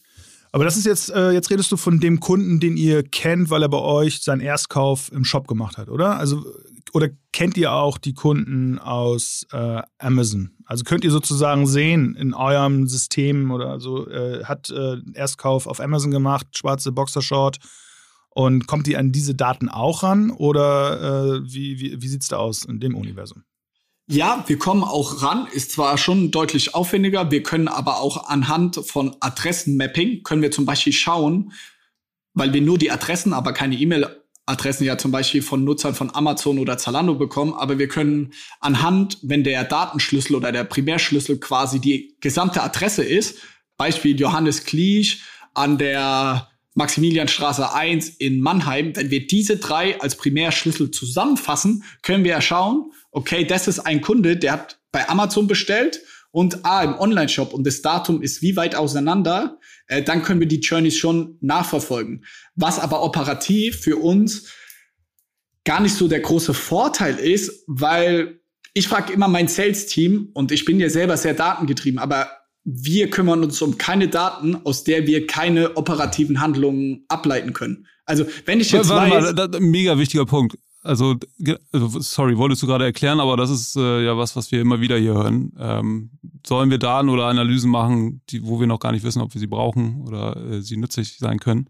[0.52, 3.62] Aber das ist jetzt, äh, jetzt redest du von dem Kunden, den ihr kennt, weil
[3.62, 6.18] er bei euch seinen Erstkauf im Shop gemacht hat, oder?
[6.18, 6.44] Also,
[6.96, 10.56] oder kennt ihr auch die Kunden aus äh, Amazon?
[10.64, 15.78] Also könnt ihr sozusagen sehen in eurem System oder so, äh, hat äh, Erstkauf auf
[15.78, 17.58] Amazon gemacht, schwarze Boxershort,
[18.30, 22.28] und kommt ihr an diese Daten auch ran oder äh, wie, wie, wie sieht es
[22.28, 23.44] da aus in dem Universum?
[24.08, 28.80] Ja, wir kommen auch ran, ist zwar schon deutlich aufwendiger, wir können aber auch anhand
[28.86, 31.52] von Adressenmapping, können wir zum Beispiel schauen,
[32.32, 33.74] weil wir nur die Adressen, aber keine
[34.46, 39.18] E-Mail-Adressen ja zum Beispiel von Nutzern von Amazon oder Zalando bekommen, aber wir können anhand,
[39.22, 43.38] wenn der Datenschlüssel oder der Primärschlüssel quasi die gesamte Adresse ist,
[43.76, 50.90] Beispiel Johannes Kliesch an der Maximilianstraße 1 in Mannheim, wenn wir diese drei als Primärschlüssel
[50.90, 56.00] zusammenfassen, können wir ja schauen, okay, das ist ein Kunde, der hat bei Amazon bestellt
[56.30, 60.48] und ah, im Online-Shop und das Datum ist wie weit auseinander, äh, dann können wir
[60.48, 62.24] die Journeys schon nachverfolgen.
[62.54, 64.48] Was aber operativ für uns
[65.64, 68.40] gar nicht so der große Vorteil ist, weil
[68.72, 72.28] ich frage immer mein Sales-Team und ich bin ja selber sehr datengetrieben, aber
[72.64, 77.86] wir kümmern uns um keine Daten, aus der wir keine operativen Handlungen ableiten können.
[78.04, 80.58] Also wenn ich jetzt Warte weiß, mal, mega wichtiger Punkt.
[80.86, 81.16] Also,
[81.72, 84.80] also, sorry, wolltest du gerade erklären, aber das ist äh, ja was, was wir immer
[84.80, 85.52] wieder hier hören.
[85.58, 86.10] Ähm,
[86.46, 89.40] sollen wir Daten oder Analysen machen, die, wo wir noch gar nicht wissen, ob wir
[89.40, 91.68] sie brauchen oder äh, sie nützlich sein können?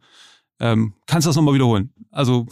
[0.60, 1.92] Ähm, kannst du das nochmal wiederholen?
[2.10, 2.46] Also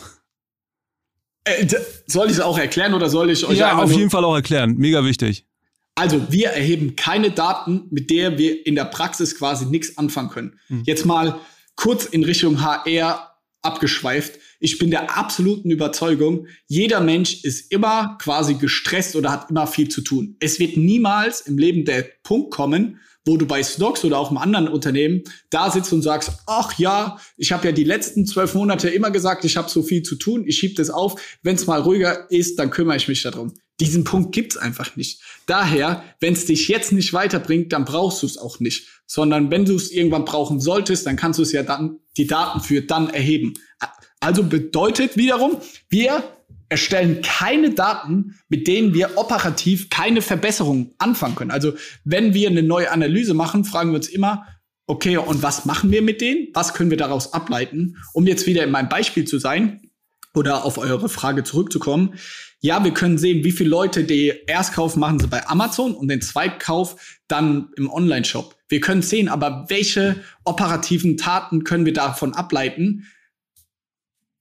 [1.44, 1.66] äh,
[2.06, 4.76] soll ich es auch erklären oder soll ich euch Ja, auf jeden Fall auch erklären.
[4.76, 5.46] Mega wichtig.
[5.94, 10.58] Also wir erheben keine Daten, mit der wir in der Praxis quasi nichts anfangen können.
[10.68, 10.82] Mhm.
[10.86, 11.38] Jetzt mal
[11.76, 13.33] kurz in Richtung HR
[13.64, 14.38] abgeschweift.
[14.60, 19.88] Ich bin der absoluten Überzeugung, jeder Mensch ist immer quasi gestresst oder hat immer viel
[19.88, 20.36] zu tun.
[20.40, 24.36] Es wird niemals im Leben der Punkt kommen, wo du bei Stocks oder auch im
[24.36, 28.90] anderen Unternehmen da sitzt und sagst, ach ja, ich habe ja die letzten zwölf Monate
[28.90, 31.20] immer gesagt, ich habe so viel zu tun, ich schiebe das auf.
[31.42, 33.54] Wenn es mal ruhiger ist, dann kümmere ich mich darum.
[33.80, 35.20] Diesen Punkt gibt's einfach nicht.
[35.46, 38.88] Daher, wenn es dich jetzt nicht weiterbringt, dann brauchst du es auch nicht.
[39.06, 42.60] Sondern wenn du es irgendwann brauchen solltest, dann kannst du es ja dann die Daten
[42.60, 43.54] für dann erheben.
[44.20, 45.58] Also bedeutet wiederum,
[45.88, 46.22] wir
[46.68, 51.50] erstellen keine Daten, mit denen wir operativ keine Verbesserungen anfangen können.
[51.50, 54.46] Also wenn wir eine neue Analyse machen, fragen wir uns immer,
[54.86, 56.48] okay, und was machen wir mit denen?
[56.54, 57.96] Was können wir daraus ableiten?
[58.12, 59.83] Um jetzt wieder in meinem Beispiel zu sein
[60.34, 62.14] oder auf eure Frage zurückzukommen.
[62.60, 66.20] Ja, wir können sehen, wie viele Leute die Erstkauf machen sie bei Amazon und den
[66.20, 68.56] Zweitkauf dann im Online-Shop.
[68.68, 73.06] Wir können sehen, aber welche operativen Taten können wir davon ableiten?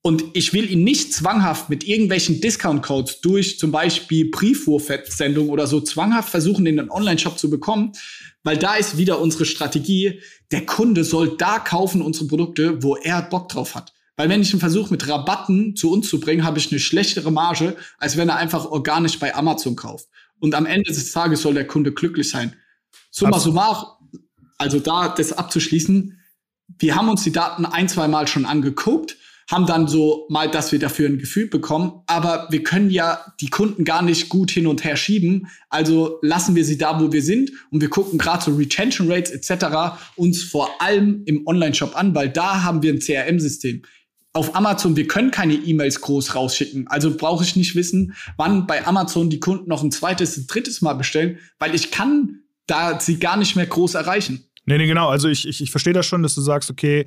[0.01, 5.79] Und ich will ihn nicht zwanghaft mit irgendwelchen Discount-Codes durch zum Beispiel Briefwurfsendung oder so
[5.79, 7.93] zwanghaft versuchen, in den Online-Shop zu bekommen,
[8.43, 10.19] weil da ist wieder unsere Strategie.
[10.51, 13.93] Der Kunde soll da kaufen unsere Produkte, wo er Bock drauf hat.
[14.15, 17.31] Weil wenn ich einen Versuche mit Rabatten zu uns zu bringen, habe ich eine schlechtere
[17.31, 20.07] Marge, als wenn er einfach organisch bei Amazon kauft.
[20.39, 22.53] Und am Ende des Tages soll der Kunde glücklich sein.
[23.09, 23.87] Summa summarum,
[24.57, 26.19] also da das abzuschließen,
[26.79, 29.17] wir haben uns die Daten ein, zwei Mal schon angeguckt,
[29.49, 33.49] haben dann so mal, dass wir dafür ein Gefühl bekommen, aber wir können ja die
[33.49, 37.21] Kunden gar nicht gut hin und her schieben, also lassen wir sie da, wo wir
[37.21, 39.97] sind und wir gucken gerade so Retention Rates etc.
[40.15, 43.83] uns vor allem im Online-Shop an, weil da haben wir ein CRM-System
[44.33, 46.87] auf Amazon, wir können keine E-Mails groß rausschicken.
[46.87, 50.81] Also brauche ich nicht wissen, wann bei Amazon die Kunden noch ein zweites, ein drittes
[50.81, 54.45] Mal bestellen, weil ich kann da sie gar nicht mehr groß erreichen.
[54.65, 55.09] Nee, nee, genau.
[55.09, 57.05] Also ich, ich, ich verstehe das schon, dass du sagst, okay,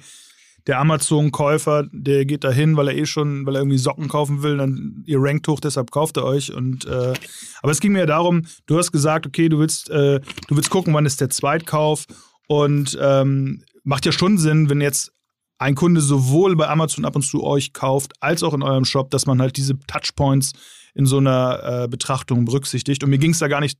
[0.66, 4.42] der Amazon-Käufer, der geht da hin, weil er eh schon, weil er irgendwie Socken kaufen
[4.42, 6.52] will, dann ihr rankt hoch, deshalb kauft er euch.
[6.52, 7.14] Und äh,
[7.62, 10.70] aber es ging mir ja darum, du hast gesagt, okay, du willst, äh, du willst
[10.70, 12.06] gucken, wann ist der Zweitkauf
[12.48, 15.12] und ähm, macht ja schon Sinn, wenn jetzt
[15.58, 19.10] ein Kunde sowohl bei Amazon ab und zu euch kauft, als auch in eurem Shop,
[19.10, 20.52] dass man halt diese Touchpoints
[20.94, 23.04] in so einer äh, Betrachtung berücksichtigt.
[23.04, 23.78] Und mir ging es da gar nicht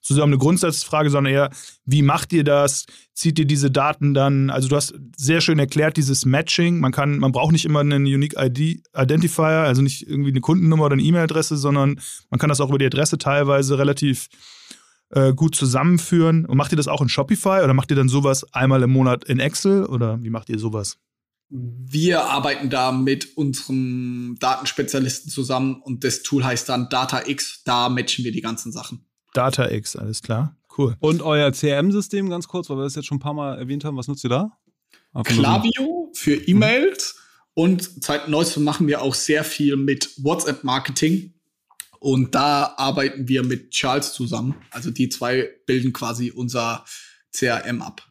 [0.00, 1.50] so sehr um eine Grundsatzfrage, sondern eher,
[1.84, 2.86] wie macht ihr das?
[3.14, 4.48] Zieht ihr diese Daten dann?
[4.50, 6.78] Also du hast sehr schön erklärt, dieses Matching.
[6.78, 10.84] Man kann, man braucht nicht immer einen Unique ID Identifier, also nicht irgendwie eine Kundennummer
[10.84, 12.00] oder eine E-Mail-Adresse, sondern
[12.30, 14.28] man kann das auch über die Adresse teilweise relativ
[15.10, 16.46] äh, gut zusammenführen.
[16.46, 19.24] Und macht ihr das auch in Shopify oder macht ihr dann sowas einmal im Monat
[19.24, 20.96] in Excel oder wie macht ihr sowas?
[21.50, 27.62] Wir arbeiten da mit unserem Datenspezialisten zusammen und das Tool heißt dann DataX.
[27.64, 29.06] Da matchen wir die ganzen Sachen.
[29.32, 30.56] DataX, alles klar.
[30.76, 30.96] Cool.
[31.00, 33.96] Und euer CRM-System ganz kurz, weil wir das jetzt schon ein paar Mal erwähnt haben.
[33.96, 34.52] Was nutzt ihr da?
[35.24, 37.62] Klaviyo für E-Mails mhm.
[37.62, 41.34] und seit neuestem machen wir auch sehr viel mit WhatsApp-Marketing.
[42.00, 44.54] Und da arbeiten wir mit Charles zusammen.
[44.70, 46.84] Also die zwei bilden quasi unser
[47.32, 48.07] CRM ab.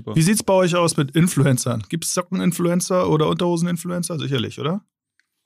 [0.00, 0.16] Super.
[0.16, 1.84] Wie sieht's bei euch aus mit Influencern?
[1.90, 4.18] Gibt es Socken-Influencer oder Unterhosen-Influencer?
[4.18, 4.82] Sicherlich, oder?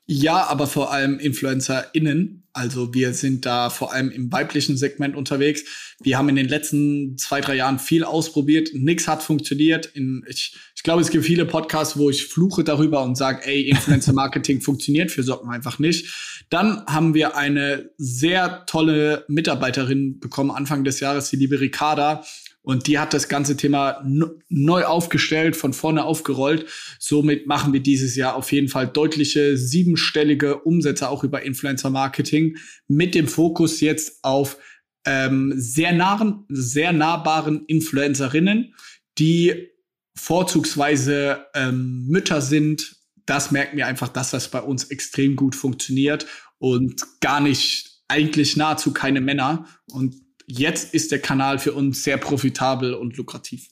[0.07, 2.43] Ja, aber vor allem InfluencerInnen.
[2.53, 5.65] Also wir sind da vor allem im weiblichen Segment unterwegs.
[6.01, 8.69] Wir haben in den letzten zwei, drei Jahren viel ausprobiert.
[8.75, 9.87] Nix hat funktioniert.
[9.87, 13.63] In, ich, ich glaube, es gibt viele Podcasts, wo ich fluche darüber und sage, ey,
[13.71, 16.45] Influencer-Marketing funktioniert für Socken einfach nicht.
[16.51, 22.25] Dann haben wir eine sehr tolle Mitarbeiterin bekommen Anfang des Jahres, die liebe Ricarda,
[22.65, 24.03] und die hat das ganze Thema
[24.49, 26.67] neu aufgestellt, von vorne aufgerollt.
[26.99, 32.57] Somit machen wir dieses Jahr auf jeden Fall deutliche siebenstellige Umsätze auch über Influencer Marketing
[32.89, 34.57] mit dem Fokus jetzt auf
[35.05, 38.75] ähm, sehr nahen, sehr nahbaren Influencerinnen,
[39.19, 39.69] die
[40.17, 42.97] vorzugsweise ähm, Mütter sind.
[43.27, 48.57] Das merken wir einfach, dass das bei uns extrem gut funktioniert und gar nicht eigentlich
[48.57, 49.67] nahezu keine Männer.
[49.91, 53.69] Und jetzt ist der Kanal für uns sehr profitabel und lukrativ.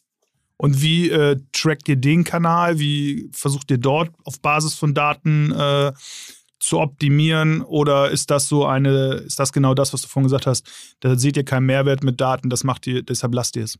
[0.57, 2.79] Und wie äh, trackt ihr den Kanal?
[2.79, 5.93] Wie versucht ihr dort auf Basis von Daten äh,
[6.61, 7.63] zu optimieren?
[7.63, 10.65] Oder ist das so eine, ist das genau das, was du vorhin gesagt hast?
[11.01, 13.79] Da seht ihr keinen Mehrwert mit Daten, das macht ihr, deshalb lasst ihr es.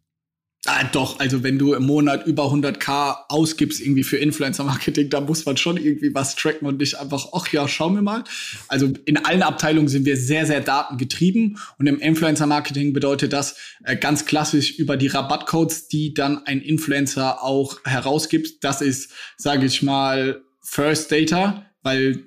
[0.65, 5.45] Ah, doch, also wenn du im Monat über 100k ausgibst irgendwie für Influencer-Marketing, da muss
[5.45, 8.23] man schon irgendwie was tracken und nicht einfach, ach ja, schauen wir mal.
[8.69, 13.97] Also in allen Abteilungen sind wir sehr, sehr datengetrieben und im Influencer-Marketing bedeutet das äh,
[13.97, 18.63] ganz klassisch über die Rabattcodes, die dann ein Influencer auch herausgibt.
[18.63, 22.23] Das ist, sage ich mal, First Data, weil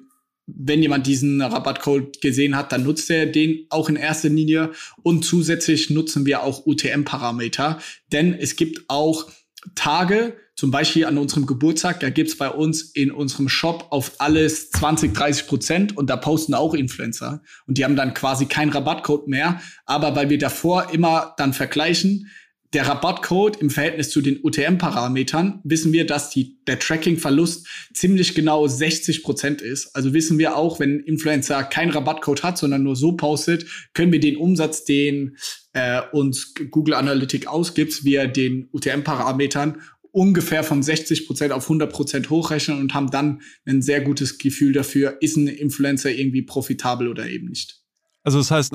[0.48, 4.72] wenn jemand diesen Rabattcode gesehen hat, dann nutzt er den auch in erster Linie.
[5.02, 7.80] Und zusätzlich nutzen wir auch UTM-Parameter,
[8.12, 9.30] denn es gibt auch
[9.74, 14.70] Tage, zum Beispiel an unserem Geburtstag, da gibt's bei uns in unserem Shop auf alles
[14.72, 17.42] 20, 30 Prozent und da posten auch Influencer.
[17.68, 19.60] Und die haben dann quasi keinen Rabattcode mehr.
[19.86, 22.30] Aber weil wir davor immer dann vergleichen,
[22.76, 28.68] der Rabattcode im Verhältnis zu den UTM-Parametern wissen wir, dass die, der Tracking-Verlust ziemlich genau
[28.68, 29.96] 60 Prozent ist.
[29.96, 34.12] Also wissen wir auch, wenn ein Influencer keinen Rabattcode hat, sondern nur so postet, können
[34.12, 35.38] wir den Umsatz, den
[35.72, 42.30] äh, uns Google Analytics ausgibt, via den UTM-Parametern ungefähr von 60 Prozent auf 100 Prozent
[42.30, 47.30] hochrechnen und haben dann ein sehr gutes Gefühl dafür, ist ein Influencer irgendwie profitabel oder
[47.30, 47.82] eben nicht.
[48.24, 48.74] Also das heißt,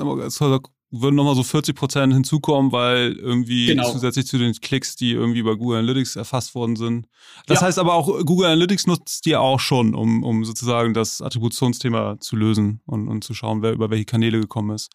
[0.91, 3.91] würden nochmal so 40 Prozent hinzukommen, weil irgendwie genau.
[3.91, 7.07] zusätzlich zu den Klicks, die irgendwie bei Google Analytics erfasst worden sind.
[7.47, 7.67] Das ja.
[7.67, 12.35] heißt aber auch, Google Analytics nutzt ihr auch schon, um, um sozusagen das Attributionsthema zu
[12.35, 14.89] lösen und, und zu schauen, wer über welche Kanäle gekommen ist.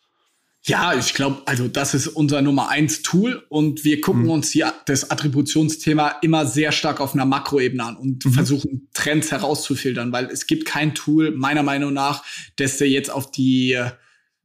[0.67, 4.31] Ja, ich glaube, also das ist unser Nummer eins Tool und wir gucken mhm.
[4.31, 8.33] uns hier das Attributionsthema immer sehr stark auf einer Makroebene an und mhm.
[8.33, 12.25] versuchen Trends herauszufiltern, weil es gibt kein Tool, meiner Meinung nach,
[12.57, 13.79] das der jetzt auf die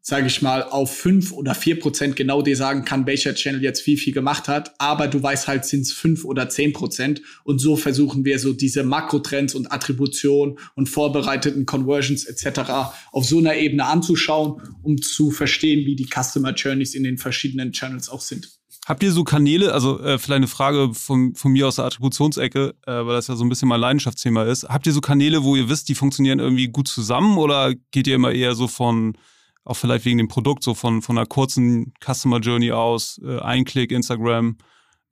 [0.01, 3.85] sage ich mal, auf fünf oder vier Prozent genau dir sagen kann, welcher Channel jetzt
[3.85, 4.73] wie viel gemacht hat.
[4.79, 7.21] Aber du weißt halt, sind es fünf oder zehn Prozent.
[7.43, 12.71] Und so versuchen wir so diese Makrotrends und Attribution und vorbereiteten Conversions etc.
[13.11, 17.71] auf so einer Ebene anzuschauen, um zu verstehen, wie die Customer Journeys in den verschiedenen
[17.71, 18.49] Channels auch sind.
[18.87, 22.73] Habt ihr so Kanäle, also äh, vielleicht eine Frage von, von mir aus der Attributionsecke,
[22.87, 24.67] äh, weil das ja so ein bisschen mein Leidenschaftsthema ist.
[24.67, 28.15] Habt ihr so Kanäle, wo ihr wisst, die funktionieren irgendwie gut zusammen oder geht ihr
[28.15, 29.15] immer eher so von
[29.63, 33.65] auch vielleicht wegen dem Produkt, so von, von einer kurzen Customer Journey aus, äh, ein
[33.65, 34.57] Klick, Instagram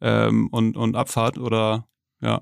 [0.02, 1.88] ähm, und, und Abfahrt oder
[2.22, 2.42] ja.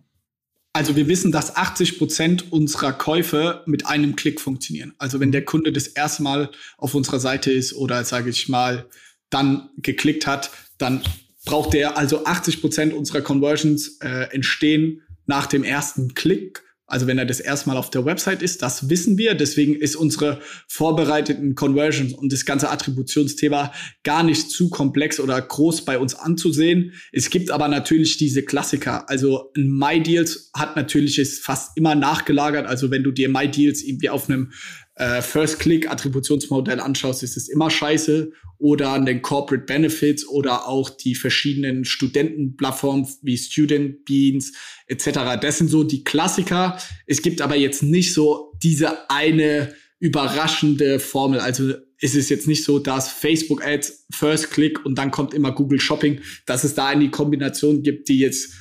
[0.74, 4.94] Also wir wissen, dass 80 Prozent unserer Käufe mit einem Klick funktionieren.
[5.00, 8.88] Also wenn der Kunde das erste Mal auf unserer Seite ist oder sage ich mal
[9.32, 11.02] dann geklickt hat, dann
[11.46, 17.18] braucht der also 80 Prozent unserer Conversions äh, entstehen nach dem ersten Klick also wenn
[17.18, 19.36] er das erstmal auf der Website ist, das wissen wir.
[19.36, 23.74] Deswegen ist unsere vorbereiteten Conversions und das ganze Attributionsthema
[24.04, 26.94] gar nicht zu komplex oder groß bei uns anzusehen.
[27.12, 29.10] Es gibt aber natürlich diese Klassiker.
[29.10, 32.66] Also ein MyDeals hat natürlich ist fast immer nachgelagert.
[32.66, 34.54] Also wenn du dir MyDeals irgendwie auf einem
[34.98, 38.32] äh, First-Click-Attributionsmodell anschaust, ist es immer scheiße.
[38.60, 44.54] Oder an den Corporate Benefits oder auch die verschiedenen Studentenplattformen wie Student Beans
[44.88, 45.40] etc.
[45.40, 46.80] Das sind so die Klassiker.
[47.06, 51.40] Es gibt aber jetzt nicht so diese eine überraschende Formel.
[51.40, 55.52] Also ist es jetzt nicht so, dass Facebook Ads First Click und dann kommt immer
[55.52, 58.54] Google Shopping, dass es da eine Kombination gibt, die jetzt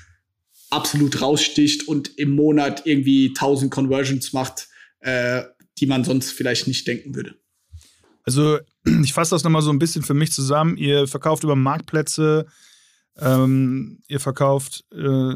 [0.71, 4.69] absolut raussticht und im Monat irgendwie 1000 Conversions macht.
[5.01, 5.43] Äh,
[5.79, 7.35] die man sonst vielleicht nicht denken würde.
[8.25, 8.59] Also
[9.03, 10.77] ich fasse das nochmal so ein bisschen für mich zusammen.
[10.77, 12.47] Ihr verkauft über Marktplätze,
[13.19, 15.35] ähm, ihr verkauft äh,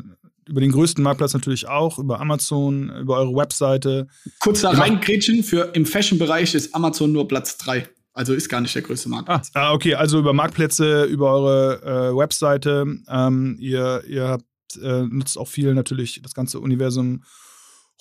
[0.48, 4.08] über den größten Marktplatz natürlich auch, über Amazon, über eure Webseite.
[4.40, 7.88] Kurz da reingrätschen, für im Fashion-Bereich ist Amazon nur Platz 3.
[8.12, 9.52] Also ist gar nicht der größte Marktplatz.
[9.54, 12.84] Ah, okay, also über Marktplätze, über eure äh, Webseite.
[13.08, 14.44] Ähm, ihr, ihr habt,
[14.82, 17.22] äh, nutzt auch viel natürlich das ganze Universum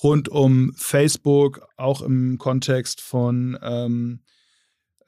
[0.03, 4.21] rund um Facebook, auch im Kontext von ähm,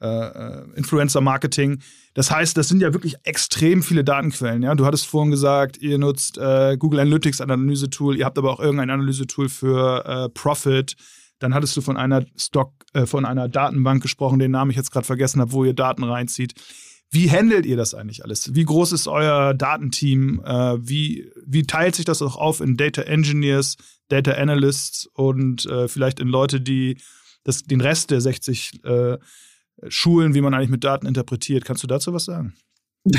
[0.02, 1.80] äh, äh, Influencer-Marketing.
[2.14, 4.64] Das heißt, das sind ja wirklich extrem viele Datenquellen.
[4.64, 4.74] Ja?
[4.74, 8.90] Du hattest vorhin gesagt, ihr nutzt äh, Google Analytics, Analysetool, ihr habt aber auch irgendein
[8.90, 10.96] Analysetool für äh, Profit.
[11.38, 14.90] Dann hattest du von einer Stock, äh, von einer Datenbank gesprochen, den Namen ich jetzt
[14.90, 16.54] gerade vergessen habe, wo ihr Daten reinzieht.
[17.14, 18.54] Wie handelt ihr das eigentlich alles?
[18.54, 20.42] Wie groß ist euer Datenteam?
[20.44, 23.76] Äh, wie, wie teilt sich das auch auf in Data Engineers,
[24.08, 26.96] Data Analysts und äh, vielleicht in Leute, die
[27.44, 29.18] das, den Rest der 60 äh,
[29.88, 31.66] schulen, wie man eigentlich mit Daten interpretiert?
[31.66, 32.54] Kannst du dazu was sagen?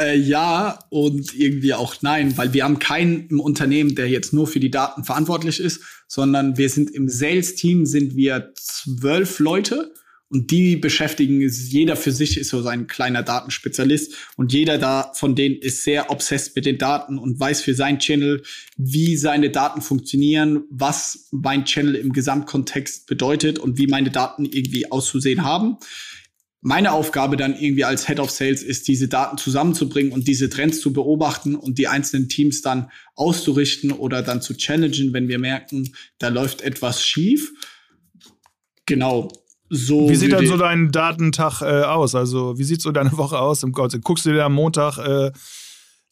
[0.00, 4.48] äh, ja und irgendwie auch nein, weil wir haben keinen im Unternehmen, der jetzt nur
[4.48, 9.92] für die Daten verantwortlich ist, sondern wir sind im Sales-Team sind wir zwölf Leute
[10.32, 15.34] und die beschäftigen, jeder für sich ist so sein kleiner Datenspezialist und jeder da von
[15.34, 18.44] denen ist sehr obsessed mit den Daten und weiß für sein Channel,
[18.76, 24.90] wie seine Daten funktionieren, was mein Channel im Gesamtkontext bedeutet und wie meine Daten irgendwie
[24.92, 25.78] auszusehen haben.
[26.60, 30.78] Meine Aufgabe dann irgendwie als Head of Sales ist, diese Daten zusammenzubringen und diese Trends
[30.80, 35.92] zu beobachten und die einzelnen Teams dann auszurichten oder dann zu challengen, wenn wir merken,
[36.18, 37.52] da läuft etwas schief.
[38.86, 39.28] Genau
[39.70, 40.08] so.
[40.10, 42.14] Wie sieht dann so dein Datentag äh, aus?
[42.14, 43.96] Also, wie sieht so deine Woche aus im Gott?
[44.02, 45.30] Guckst du dir am Montag äh,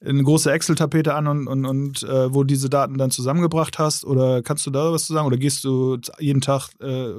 [0.05, 4.05] eine große Excel-Tapete an und, und, und äh, wo diese Daten dann zusammengebracht hast?
[4.05, 5.27] Oder kannst du da was zu sagen?
[5.27, 7.13] Oder gehst du jeden Tag äh,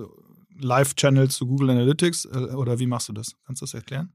[0.62, 2.26] Live-Channel zu Google Analytics?
[2.26, 3.36] Äh, oder wie machst du das?
[3.46, 4.14] Kannst du das erklären?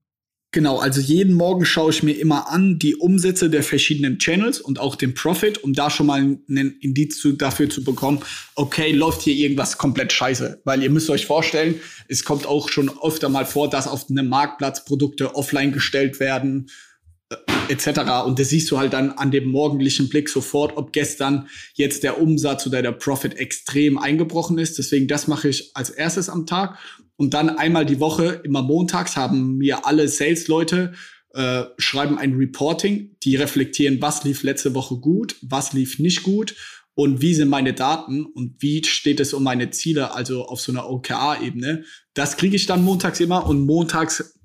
[0.54, 4.78] Genau, also jeden Morgen schaue ich mir immer an die Umsätze der verschiedenen Channels und
[4.78, 8.20] auch den Profit, um da schon mal einen Indiz dafür zu bekommen,
[8.54, 10.60] okay, läuft hier irgendwas komplett scheiße.
[10.62, 14.28] Weil ihr müsst euch vorstellen, es kommt auch schon öfter mal vor, dass auf einem
[14.28, 16.70] Marktplatz Produkte offline gestellt werden,
[17.30, 18.24] äh, etc.
[18.24, 22.20] Und das siehst du halt dann an dem morgendlichen Blick sofort, ob gestern jetzt der
[22.20, 24.78] Umsatz oder der Profit extrem eingebrochen ist.
[24.78, 26.78] Deswegen, das mache ich als erstes am Tag.
[27.16, 30.92] Und dann einmal die Woche, immer montags, haben mir alle Sales-Leute
[31.34, 36.54] äh, schreiben ein Reporting, die reflektieren, was lief letzte Woche gut, was lief nicht gut
[36.94, 40.70] und wie sind meine Daten und wie steht es um meine Ziele, also auf so
[40.70, 41.84] einer OKR-Ebene.
[42.14, 44.38] Das kriege ich dann montags immer und montags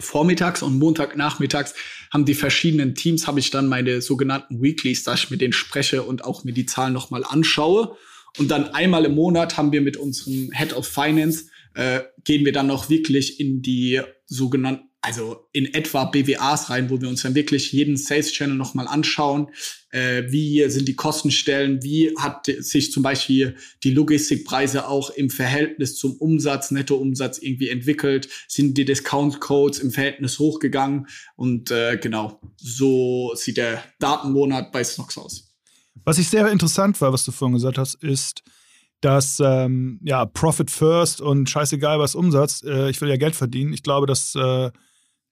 [0.00, 1.74] vormittags und Montagnachmittags
[2.12, 6.02] haben die verschiedenen Teams, habe ich dann meine sogenannten Weeklies, dass ich mit denen spreche
[6.02, 7.96] und auch mir die Zahlen nochmal anschaue.
[8.36, 12.52] Und dann einmal im Monat haben wir mit unserem Head of Finance äh, gehen wir
[12.52, 17.34] dann noch wirklich in die sogenannten, also in etwa BWAs rein, wo wir uns dann
[17.34, 19.48] wirklich jeden Sales Channel nochmal anschauen.
[19.90, 21.82] Äh, wie sind die Kostenstellen?
[21.82, 28.28] Wie hat sich zum Beispiel die Logistikpreise auch im Verhältnis zum Umsatz, Nettoumsatz irgendwie entwickelt?
[28.48, 31.06] Sind die Discount Codes im Verhältnis hochgegangen?
[31.36, 35.50] Und äh, genau, so sieht der Datenmonat bei Snox aus.
[36.04, 38.42] Was ich sehr interessant war, was du vorhin gesagt hast, ist,
[39.04, 43.74] dass ähm, ja, Profit First und scheißegal was Umsatz, äh, ich will ja Geld verdienen.
[43.74, 44.70] Ich glaube, dass äh,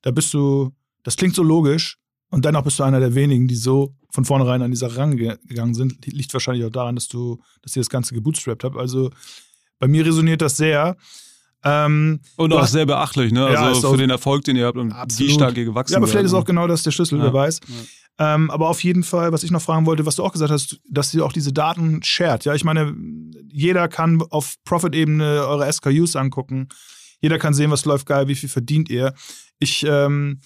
[0.02, 0.72] da bist du,
[1.04, 1.96] das klingt so logisch
[2.30, 5.72] und dennoch bist du einer der wenigen, die so von vornherein an dieser Rang gegangen
[5.72, 6.04] sind.
[6.04, 8.76] Liegt wahrscheinlich auch daran, dass du, dass ihr das Ganze gebootstrapped habt.
[8.76, 9.10] Also
[9.78, 10.96] bei mir resoniert das sehr.
[11.64, 13.52] Ähm, und auch sehr beachtlich, ne?
[13.52, 15.30] Ja, also für den Erfolg, den ihr habt und absolut.
[15.30, 15.94] wie stark ihr gewachsen seid.
[15.94, 17.24] Ja, aber vielleicht ist auch genau das der Schlüssel, ja.
[17.24, 17.60] wer weiß.
[17.66, 17.74] Ja.
[18.18, 20.80] Ähm, aber auf jeden Fall, was ich noch fragen wollte, was du auch gesagt hast,
[20.88, 22.44] dass ihr auch diese Daten shared.
[22.44, 22.94] Ja, ich meine,
[23.50, 26.68] jeder kann auf Profit-Ebene eure SKUs angucken.
[27.20, 29.14] Jeder kann sehen, was läuft geil, wie viel verdient ihr.
[29.58, 30.40] Ich, ähm,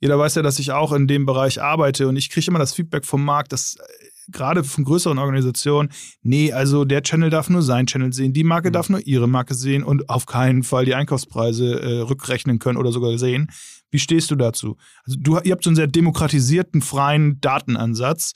[0.00, 2.74] jeder weiß ja, dass ich auch in dem Bereich arbeite und ich kriege immer das
[2.74, 3.82] Feedback vom Markt, dass äh,
[4.28, 5.90] gerade von größeren Organisationen,
[6.22, 8.72] nee, also der Channel darf nur sein Channel sehen, die Marke mhm.
[8.72, 12.92] darf nur ihre Marke sehen und auf keinen Fall die Einkaufspreise äh, rückrechnen können oder
[12.92, 13.50] sogar sehen.
[13.90, 14.76] Wie stehst du dazu?
[15.04, 18.32] Also du, ihr habt so einen sehr demokratisierten, freien Datenansatz,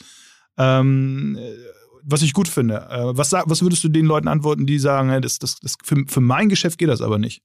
[0.59, 1.53] ähm, äh,
[2.03, 2.87] was ich gut finde.
[2.91, 6.05] Äh, was, was würdest du den Leuten antworten, die sagen, hey, das, das, das, für,
[6.07, 7.43] für mein Geschäft geht das aber nicht?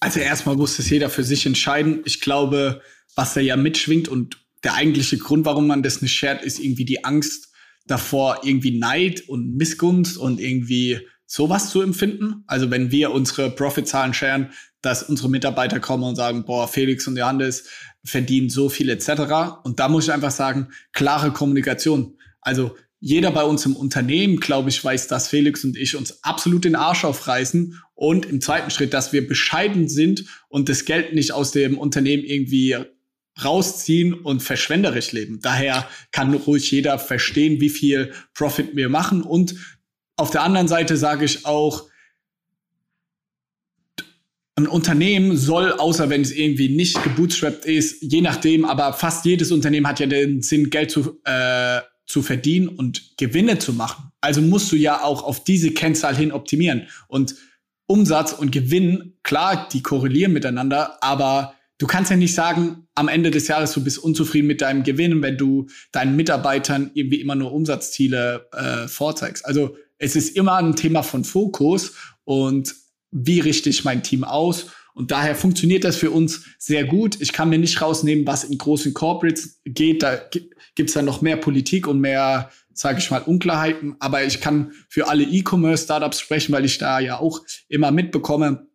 [0.00, 2.00] Also erstmal muss es jeder für sich entscheiden.
[2.04, 2.80] Ich glaube,
[3.14, 6.84] was da ja mitschwingt und der eigentliche Grund, warum man das nicht shared, ist irgendwie
[6.84, 7.48] die Angst
[7.86, 12.44] davor, irgendwie Neid und Missgunst und irgendwie sowas zu empfinden.
[12.46, 14.50] Also wenn wir unsere Profitzahlen sharen,
[14.82, 17.68] dass unsere Mitarbeiter kommen und sagen, boah, Felix und Johannes
[18.04, 19.60] verdienen so viel etc.
[19.64, 22.16] Und da muss ich einfach sagen, klare Kommunikation.
[22.40, 26.64] Also jeder bei uns im Unternehmen, glaube ich, weiß, dass Felix und ich uns absolut
[26.64, 31.32] den Arsch aufreißen und im zweiten Schritt, dass wir bescheiden sind und das Geld nicht
[31.32, 32.76] aus dem Unternehmen irgendwie
[33.44, 35.40] rausziehen und verschwenderisch leben.
[35.40, 39.22] Daher kann ruhig jeder verstehen, wie viel Profit wir machen.
[39.22, 39.54] Und
[40.16, 41.88] auf der anderen Seite sage ich auch,
[44.56, 49.52] ein Unternehmen soll, außer wenn es irgendwie nicht gebootstrapped ist, je nachdem, aber fast jedes
[49.52, 54.10] Unternehmen hat ja den Sinn, Geld zu, äh, zu verdienen und Gewinne zu machen.
[54.20, 56.88] Also musst du ja auch auf diese Kennzahl hin optimieren.
[57.08, 57.36] Und
[57.86, 63.30] Umsatz und Gewinn, klar, die korrelieren miteinander, aber du kannst ja nicht sagen, am Ende
[63.30, 67.52] des Jahres, du bist unzufrieden mit deinem Gewinn, wenn du deinen Mitarbeitern irgendwie immer nur
[67.52, 69.44] Umsatzziele äh, vorzeigst.
[69.46, 72.74] Also es ist immer ein Thema von Fokus und
[73.10, 74.66] wie richte ich mein Team aus?
[74.92, 77.18] Und daher funktioniert das für uns sehr gut.
[77.20, 80.02] Ich kann mir nicht rausnehmen, was in großen Corporates geht.
[80.02, 80.20] Da
[80.74, 83.96] gibt's dann noch mehr Politik und mehr, sage ich mal, Unklarheiten.
[84.00, 88.69] Aber ich kann für alle E-Commerce-Startups sprechen, weil ich da ja auch immer mitbekomme,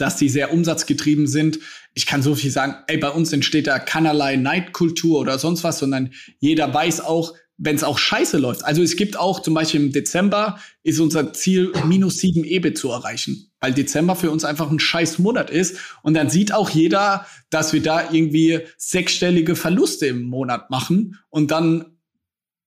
[0.00, 1.58] dass die sehr umsatzgetrieben sind.
[1.94, 5.78] Ich kann so viel sagen, ey, bei uns entsteht da keinerlei Neidkultur oder sonst was,
[5.78, 8.64] sondern jeder weiß auch, wenn es auch scheiße läuft.
[8.64, 12.88] Also es gibt auch zum Beispiel im Dezember ist unser Ziel, minus sieben EBIT zu
[12.88, 15.76] erreichen, weil Dezember für uns einfach ein scheiß Monat ist.
[16.02, 21.18] Und dann sieht auch jeder, dass wir da irgendwie sechsstellige Verluste im Monat machen.
[21.28, 21.98] Und dann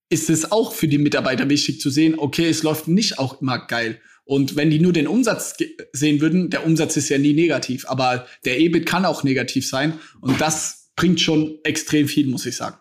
[0.09, 3.65] ist es auch für die Mitarbeiter wichtig zu sehen, okay, es läuft nicht auch immer
[3.65, 3.99] geil.
[4.26, 5.55] Und wenn die nur den Umsatz
[5.91, 9.99] sehen würden, der Umsatz ist ja nie negativ, aber der EBIT kann auch negativ sein.
[10.21, 12.78] Und das bringt schon extrem viel, muss ich sagen.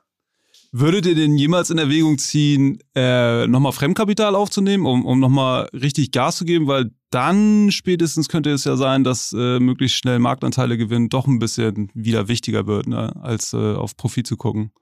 [0.74, 6.12] Würdet ihr denn jemals in Erwägung ziehen, äh, nochmal Fremdkapital aufzunehmen, um, um nochmal richtig
[6.12, 6.66] Gas zu geben?
[6.66, 11.38] Weil dann spätestens könnte es ja sein, dass äh, möglichst schnell Marktanteile gewinnen doch ein
[11.38, 14.72] bisschen wieder wichtiger wird, ne, als äh, auf Profit zu gucken.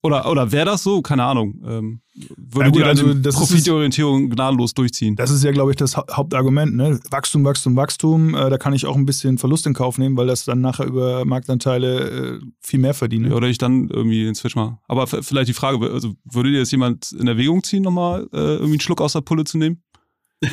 [0.00, 1.02] Oder, oder wäre das so?
[1.02, 1.60] Keine Ahnung.
[1.66, 2.00] Ähm,
[2.36, 5.16] würde ja, gut, also Profitorientierung gnadenlos durchziehen?
[5.16, 6.76] Das ist ja, glaube ich, das Hauptargument.
[6.76, 7.00] Ne?
[7.10, 8.34] Wachstum, Wachstum, Wachstum.
[8.34, 10.86] Äh, da kann ich auch ein bisschen Verlust in Kauf nehmen, weil das dann nachher
[10.86, 13.30] über Marktanteile äh, viel mehr verdiene.
[13.30, 14.78] Ja, oder ich dann irgendwie den Switch mache.
[14.86, 18.74] Aber vielleicht die Frage, also würde dir jetzt jemand in Erwägung ziehen, nochmal äh, irgendwie
[18.74, 19.82] einen Schluck aus der Pulle zu nehmen?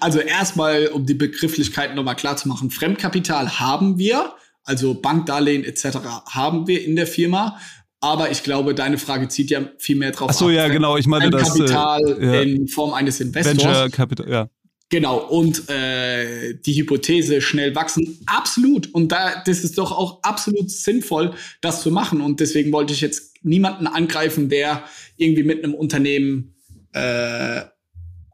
[0.00, 2.70] also erstmal, um die Begrifflichkeiten nochmal klar zu machen.
[2.70, 5.98] Fremdkapital haben wir, also Bankdarlehen etc.
[6.30, 7.58] haben wir in der Firma.
[8.02, 10.52] Aber ich glaube, deine Frage zieht ja viel mehr drauf Ach so, ab.
[10.52, 10.96] ja, genau.
[10.96, 11.54] Ich meine das.
[11.54, 12.42] Kapital äh, ja.
[12.42, 13.56] in Form eines Investors.
[13.56, 14.50] Venture Capital, ja.
[14.90, 18.92] Genau, und äh, die Hypothese schnell wachsen, absolut.
[18.92, 21.32] Und da, das ist doch auch absolut sinnvoll,
[21.62, 22.20] das zu machen.
[22.20, 24.84] Und deswegen wollte ich jetzt niemanden angreifen, der
[25.16, 26.56] irgendwie mit einem Unternehmen,
[26.92, 27.62] äh,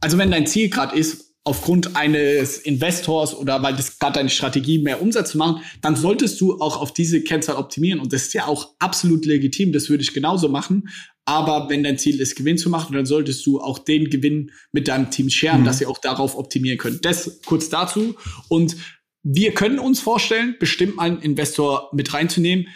[0.00, 4.78] also wenn dein Ziel gerade ist, aufgrund eines Investors oder weil das gerade deine Strategie
[4.78, 8.00] mehr Umsatz zu machen, dann solltest du auch auf diese Kennzahl optimieren.
[8.00, 9.72] Und das ist ja auch absolut legitim.
[9.72, 10.90] Das würde ich genauso machen.
[11.24, 14.88] Aber wenn dein Ziel ist, Gewinn zu machen, dann solltest du auch den Gewinn mit
[14.88, 15.64] deinem Team scheren, mhm.
[15.64, 16.98] dass sie auch darauf optimieren können.
[17.00, 18.14] Das kurz dazu.
[18.48, 18.76] Und
[19.22, 22.68] wir können uns vorstellen, bestimmt einen Investor mit reinzunehmen.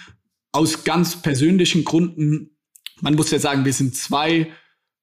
[0.52, 2.56] Aus ganz persönlichen Gründen.
[3.02, 4.50] Man muss ja sagen, wir sind zwei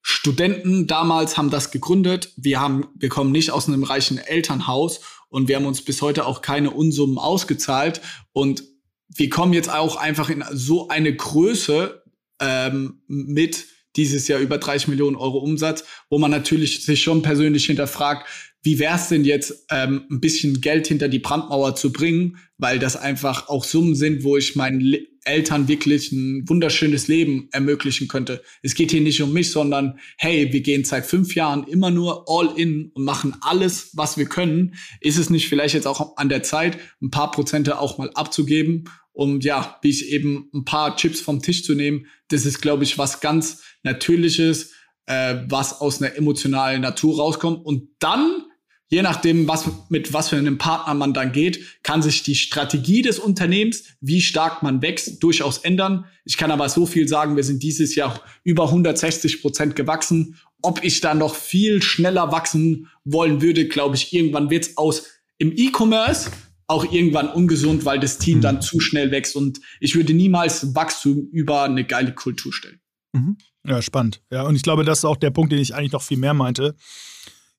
[0.02, 2.34] Studenten damals haben das gegründet.
[2.38, 6.26] Wir haben, wir kommen nicht aus einem reichen Elternhaus und wir haben uns bis heute
[6.26, 8.02] auch keine Unsummen ausgezahlt.
[8.32, 8.64] Und
[9.10, 12.04] wir kommen jetzt auch einfach in so eine Größe
[12.40, 17.66] ähm, mit dieses Jahr über 30 Millionen Euro Umsatz, wo man natürlich sich schon persönlich
[17.66, 18.28] hinterfragt,
[18.62, 22.78] wie wäre es denn jetzt, ähm, ein bisschen Geld hinter die Brandmauer zu bringen, weil
[22.78, 28.08] das einfach auch Summen sind, wo ich meinen Le Eltern wirklich ein wunderschönes Leben ermöglichen
[28.08, 28.42] könnte.
[28.62, 32.26] Es geht hier nicht um mich, sondern hey, wir gehen seit fünf Jahren immer nur
[32.28, 34.76] all in und machen alles, was wir können.
[35.02, 38.90] Ist es nicht vielleicht jetzt auch an der Zeit, ein paar Prozente auch mal abzugeben,
[39.12, 42.06] um ja, wie ich eben ein paar Chips vom Tisch zu nehmen?
[42.30, 44.74] Das ist, glaube ich, was ganz Natürliches,
[45.06, 47.66] äh, was aus einer emotionalen Natur rauskommt.
[47.66, 48.44] Und dann
[48.90, 53.02] je nachdem, was, mit was für einem Partner man dann geht, kann sich die Strategie
[53.02, 56.06] des Unternehmens, wie stark man wächst, durchaus ändern.
[56.26, 60.36] Ich kann aber so viel sagen, wir sind dieses Jahr über 160 Prozent gewachsen.
[60.62, 65.06] Ob ich da noch viel schneller wachsen wollen würde, glaube ich, irgendwann wird es aus
[65.38, 66.32] im E-Commerce
[66.68, 68.42] auch irgendwann ungesund, weil das Team mhm.
[68.42, 72.80] dann zu schnell wächst und ich würde niemals Wachstum über eine geile Kultur stellen.
[73.14, 73.38] Mhm.
[73.66, 74.22] Ja, spannend.
[74.32, 76.34] Ja, und ich glaube, das ist auch der Punkt, den ich eigentlich noch viel mehr
[76.34, 76.76] meinte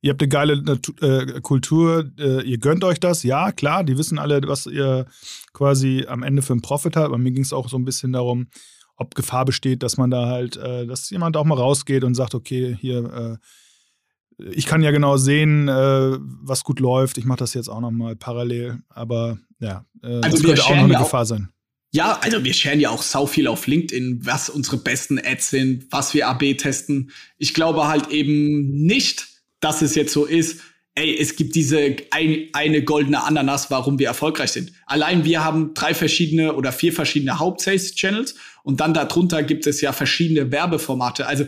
[0.03, 4.19] ihr habt eine geile äh, Kultur, äh, ihr gönnt euch das, ja, klar, die wissen
[4.19, 5.07] alle, was ihr
[5.53, 7.07] quasi am Ende für einen Profit habt.
[7.07, 8.49] Aber mir ging es auch so ein bisschen darum,
[8.97, 12.35] ob Gefahr besteht, dass man da halt, äh, dass jemand auch mal rausgeht und sagt,
[12.35, 17.19] okay, hier, äh, ich kann ja genau sehen, äh, was gut läuft.
[17.19, 18.79] Ich mache das jetzt auch nochmal parallel.
[18.89, 21.51] Aber ja, äh, also das könnte auch noch eine Gefahr sein.
[21.93, 25.87] Ja, also wir scheren ja auch sau viel auf LinkedIn, was unsere besten Ads sind,
[25.91, 27.11] was wir AB testen.
[27.37, 29.30] Ich glaube halt eben nicht,
[29.61, 30.61] dass es jetzt so ist,
[30.95, 34.73] ey, es gibt diese ein, eine goldene Ananas, warum wir erfolgreich sind.
[34.87, 39.93] Allein wir haben drei verschiedene oder vier verschiedene Hauptsales-Channels und dann darunter gibt es ja
[39.93, 41.27] verschiedene Werbeformate.
[41.27, 41.47] Also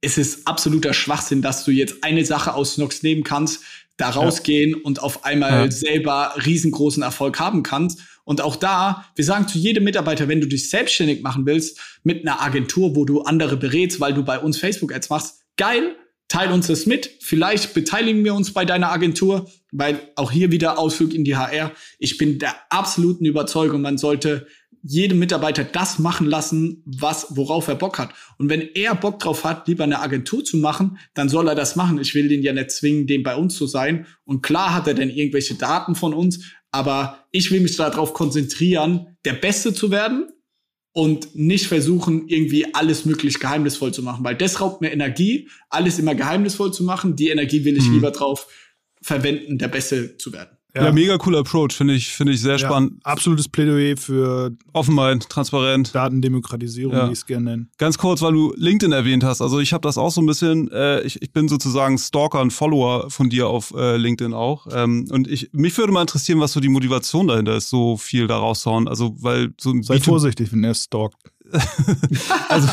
[0.00, 3.62] es ist absoluter Schwachsinn, dass du jetzt eine Sache aus Nox nehmen kannst,
[3.96, 4.76] da rausgehen ja.
[4.84, 5.70] und auf einmal ja.
[5.70, 8.00] selber riesengroßen Erfolg haben kannst.
[8.24, 12.22] Und auch da, wir sagen zu jedem Mitarbeiter, wenn du dich selbstständig machen willst mit
[12.22, 15.96] einer Agentur, wo du andere berätst, weil du bei uns Facebook-Ads machst, geil,
[16.28, 17.10] teil uns das mit.
[17.20, 21.72] Vielleicht beteiligen wir uns bei deiner Agentur, weil auch hier wieder Ausflug in die HR.
[21.98, 24.46] Ich bin der absoluten Überzeugung, man sollte
[24.82, 28.10] jedem Mitarbeiter das machen lassen, was, worauf er Bock hat.
[28.38, 31.74] Und wenn er Bock drauf hat, lieber eine Agentur zu machen, dann soll er das
[31.74, 31.98] machen.
[32.00, 34.06] Ich will den ja nicht zwingen, dem bei uns zu sein.
[34.24, 39.16] Und klar hat er denn irgendwelche Daten von uns, aber ich will mich darauf konzentrieren,
[39.24, 40.28] der Beste zu werden
[40.98, 46.00] und nicht versuchen, irgendwie alles möglich geheimnisvoll zu machen, weil das raubt mir Energie, alles
[46.00, 47.14] immer geheimnisvoll zu machen.
[47.14, 47.94] Die Energie will ich mhm.
[47.94, 48.48] lieber drauf
[49.00, 50.57] verwenden, der Beste zu werden.
[50.78, 53.00] Ja, ja mega cooler Approach, finde ich, finde ich sehr ja, spannend.
[53.02, 55.94] Absolutes Plädoyer für Offenheit, transparent.
[55.94, 57.08] Datendemokratisierung, ja.
[57.08, 57.66] wie ich es gerne nenne.
[57.78, 59.42] Ganz kurz, weil du LinkedIn erwähnt hast.
[59.42, 62.52] Also ich habe das auch so ein bisschen, äh, ich, ich bin sozusagen Stalker und
[62.52, 64.66] Follower von dir auf äh, LinkedIn auch.
[64.70, 68.26] Ähm, und ich, mich würde mal interessieren, was so die Motivation dahinter ist, so viel
[68.26, 68.88] da rauszuhauen.
[68.88, 71.16] Also, weil so Sei vorsichtig, wenn er stalkt.
[72.48, 72.68] also,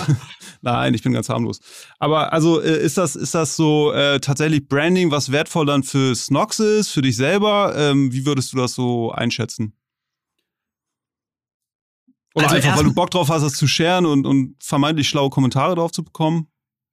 [0.62, 1.60] nein, ich bin ganz harmlos.
[2.00, 6.16] Aber also äh, ist das, ist das so äh, tatsächlich Branding, was wertvoll dann für
[6.16, 7.74] Snox ist, für dich selber?
[7.76, 9.74] Ähm, wie würdest du das so einschätzen?
[12.36, 15.30] Oder also einfach, weil du Bock drauf hast, das zu scheren und, und vermeintlich schlaue
[15.30, 16.48] Kommentare drauf zu bekommen?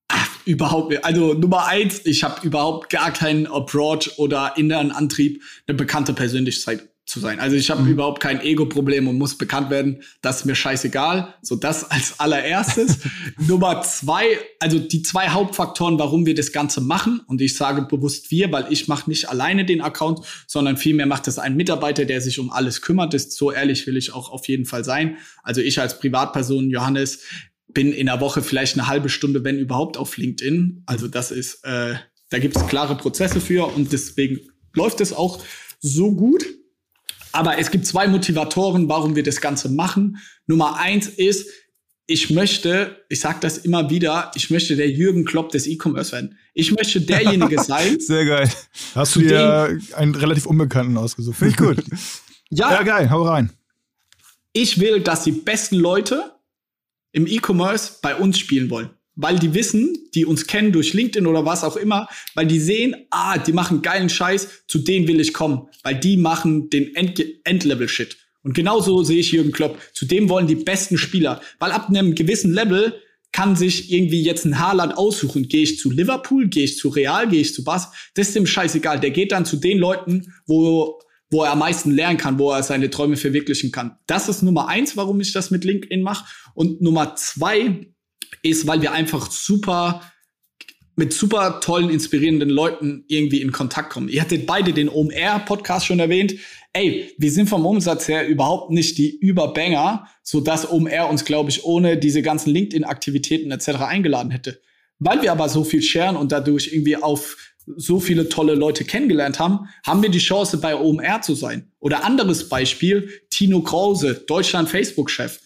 [0.09, 1.05] Ach, überhaupt nicht.
[1.05, 6.92] Also Nummer eins, ich habe überhaupt gar keinen Approach oder inneren Antrieb, eine bekannte Persönlichkeit
[7.13, 7.39] zu sein.
[7.41, 7.91] Also ich habe mhm.
[7.91, 10.03] überhaupt kein Ego-Problem und muss bekannt werden.
[10.23, 11.35] Das ist mir scheißegal.
[11.43, 12.99] So das als allererstes.
[13.47, 14.25] Nummer zwei,
[14.59, 17.21] also die zwei Hauptfaktoren, warum wir das Ganze machen.
[17.27, 21.29] Und ich sage bewusst wir, weil ich mache nicht alleine den Account, sondern vielmehr macht
[21.29, 23.13] es ein Mitarbeiter, der sich um alles kümmert.
[23.13, 25.19] Das, so ehrlich will ich auch auf jeden Fall sein.
[25.43, 27.21] Also ich als Privatperson, Johannes,
[27.69, 30.83] bin in der Woche vielleicht eine halbe Stunde, wenn überhaupt, auf LinkedIn.
[30.87, 31.95] Also das ist, äh,
[32.31, 34.41] da gibt es klare Prozesse für und deswegen
[34.73, 35.43] läuft es auch
[35.81, 36.45] so gut.
[37.33, 40.19] Aber es gibt zwei Motivatoren, warum wir das Ganze machen.
[40.47, 41.49] Nummer eins ist,
[42.07, 46.39] ich möchte, ich sage das immer wieder, ich möchte der Jürgen Klopp des E-Commerce werden.
[46.53, 47.99] Ich möchte derjenige sein.
[48.01, 48.51] Sehr geil.
[48.95, 51.39] Hast du dir einen relativ Unbekannten ausgesucht.
[51.39, 51.85] Finde ich gut.
[52.51, 52.71] ja.
[52.71, 53.51] Ja, geil, hau rein.
[54.53, 56.33] Ich will, dass die besten Leute
[57.13, 61.45] im E-Commerce bei uns spielen wollen weil die wissen, die uns kennen durch LinkedIn oder
[61.45, 65.35] was auch immer, weil die sehen, ah, die machen geilen Scheiß, zu denen will ich
[65.35, 68.17] kommen, weil die machen den End Endlevel-Shit.
[68.43, 69.79] Und genauso sehe ich Jürgen Klopp.
[69.93, 72.95] Zu dem wollen die besten Spieler, weil ab einem gewissen Level
[73.31, 75.49] kann sich irgendwie jetzt ein Haaland aussuchen.
[75.49, 77.91] Gehe ich zu Liverpool, gehe ich zu Real, gehe ich zu Bass.
[78.15, 79.01] Das ist dem scheißegal.
[79.01, 81.01] Der geht dann zu den Leuten, wo,
[81.31, 83.97] wo er am meisten lernen kann, wo er seine Träume verwirklichen kann.
[84.07, 86.27] Das ist Nummer eins, warum ich das mit LinkedIn mache.
[86.55, 87.87] Und Nummer zwei
[88.43, 90.03] ist, weil wir einfach super
[90.95, 94.09] mit super tollen, inspirierenden Leuten irgendwie in Kontakt kommen.
[94.09, 96.35] Ihr hattet beide den OMR-Podcast schon erwähnt.
[96.75, 101.51] Ey, wir sind vom Umsatz her überhaupt nicht die Überbanger, so dass OMR uns, glaube
[101.51, 103.69] ich, ohne diese ganzen LinkedIn-Aktivitäten etc.
[103.81, 104.61] eingeladen hätte.
[104.99, 107.37] Weil wir aber so viel sharen und dadurch irgendwie auf
[107.77, 111.71] so viele tolle Leute kennengelernt haben, haben wir die Chance, bei OMR zu sein.
[111.79, 115.39] Oder anderes Beispiel, Tino Krause, Deutschland Facebook-Chef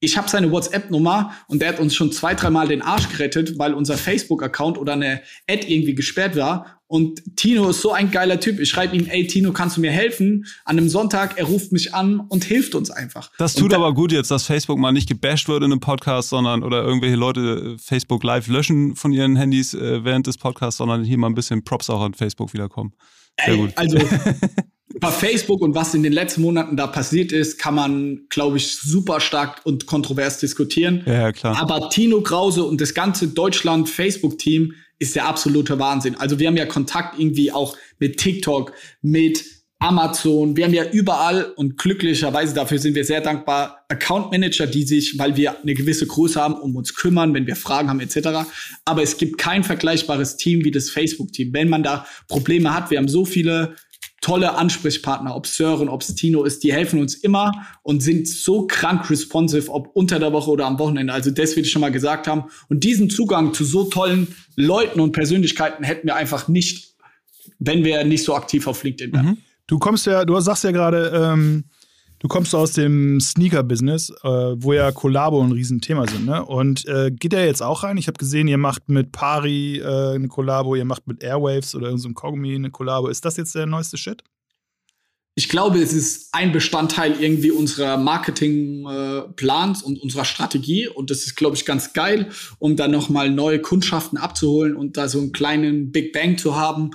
[0.00, 3.74] ich habe seine WhatsApp-Nummer und der hat uns schon zwei, dreimal den Arsch gerettet, weil
[3.74, 6.80] unser Facebook-Account oder eine Ad irgendwie gesperrt war.
[6.86, 8.60] Und Tino ist so ein geiler Typ.
[8.60, 10.46] Ich schreibe ihm, ey Tino, kannst du mir helfen?
[10.64, 13.30] An einem Sonntag, er ruft mich an und hilft uns einfach.
[13.38, 16.62] Das tut aber gut jetzt, dass Facebook mal nicht gebasht wird in einem Podcast, sondern
[16.62, 21.04] oder irgendwelche Leute äh, Facebook live löschen von ihren Handys äh, während des Podcasts, sondern
[21.04, 22.94] hier mal ein bisschen Props auch an Facebook wiederkommen.
[23.44, 23.72] Sehr gut.
[23.76, 23.98] Also
[25.00, 28.76] bei Facebook und was in den letzten Monaten da passiert ist, kann man, glaube ich,
[28.76, 31.02] super stark und kontrovers diskutieren.
[31.06, 31.60] Ja, klar.
[31.60, 36.16] Aber Tino Krause und das ganze Deutschland-Facebook-Team ist der absolute Wahnsinn.
[36.16, 38.72] Also wir haben ja Kontakt irgendwie auch mit TikTok,
[39.02, 39.44] mit
[39.80, 44.82] Amazon, wir haben ja überall und glücklicherweise dafür sind wir sehr dankbar, Account Manager, die
[44.82, 48.50] sich, weil wir eine gewisse Größe haben, um uns kümmern, wenn wir Fragen haben etc.
[48.84, 51.52] Aber es gibt kein vergleichbares Team wie das Facebook-Team.
[51.52, 53.76] Wenn man da Probleme hat, wir haben so viele
[54.20, 57.52] tolle Ansprechpartner, ob Sören, ob Tino ist, die helfen uns immer
[57.82, 61.12] und sind so krank responsive, ob unter der Woche oder am Wochenende.
[61.12, 62.44] Also das will ich schon mal gesagt haben.
[62.68, 66.94] Und diesen Zugang zu so tollen Leuten und Persönlichkeiten hätten wir einfach nicht,
[67.58, 69.26] wenn wir nicht so aktiv auf LinkedIn wären.
[69.26, 69.38] Mhm.
[69.66, 71.64] Du kommst ja, du sagst ja gerade, ähm,
[72.18, 76.44] du kommst aus dem Sneaker-Business, äh, wo ja Kollabo ein Riesenthema sind, ne?
[76.44, 77.96] Und äh, geht der jetzt auch rein?
[77.96, 81.86] Ich habe gesehen, ihr macht mit Pari äh, eine Kollabo, ihr macht mit Airwaves oder
[81.86, 83.08] irgendeinem so Kaugummi eine Kollabo.
[83.08, 84.22] Ist das jetzt der neueste Shit?
[85.38, 90.88] Ich glaube, es ist ein Bestandteil irgendwie unserer Marketingplans äh, und unserer Strategie.
[90.88, 95.08] Und das ist, glaube ich, ganz geil, um dann nochmal neue Kundschaften abzuholen und da
[95.08, 96.90] so einen kleinen Big Bang zu haben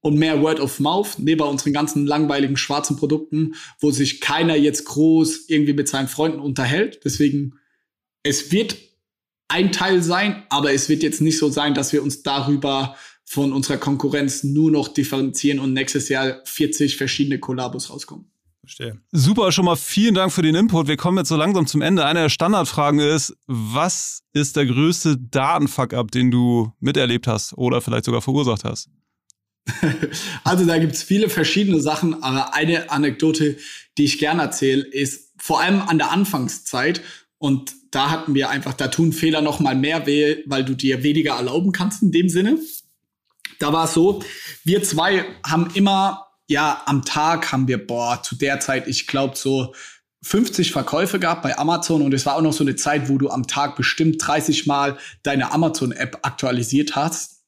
[0.00, 4.86] und mehr Word of Mouth, neben unseren ganzen langweiligen schwarzen Produkten, wo sich keiner jetzt
[4.86, 7.00] groß irgendwie mit seinen Freunden unterhält.
[7.04, 7.56] Deswegen,
[8.22, 8.78] es wird
[9.48, 12.96] ein Teil sein, aber es wird jetzt nicht so sein, dass wir uns darüber
[13.28, 18.30] von unserer Konkurrenz nur noch differenzieren und nächstes Jahr 40 verschiedene Kollabos rauskommen.
[18.60, 18.98] Verstehe.
[19.12, 20.88] Super, schon mal vielen Dank für den Input.
[20.88, 22.04] Wir kommen jetzt so langsam zum Ende.
[22.06, 28.06] Eine der Standardfragen ist, was ist der größte Datenfuck-up, den du miterlebt hast oder vielleicht
[28.06, 28.88] sogar verursacht hast?
[30.44, 33.58] Also da gibt es viele verschiedene Sachen, aber eine Anekdote,
[33.98, 37.02] die ich gerne erzähle, ist vor allem an der Anfangszeit
[37.36, 41.02] und da hatten wir einfach, da tun Fehler noch mal mehr weh, weil du dir
[41.02, 42.58] weniger erlauben kannst in dem Sinne.
[43.58, 44.22] Da war es so,
[44.64, 49.36] wir zwei haben immer, ja, am Tag haben wir, boah, zu der Zeit, ich glaube,
[49.36, 49.74] so
[50.22, 53.30] 50 Verkäufe gehabt bei Amazon und es war auch noch so eine Zeit, wo du
[53.30, 57.38] am Tag bestimmt 30 Mal deine Amazon-App aktualisiert hast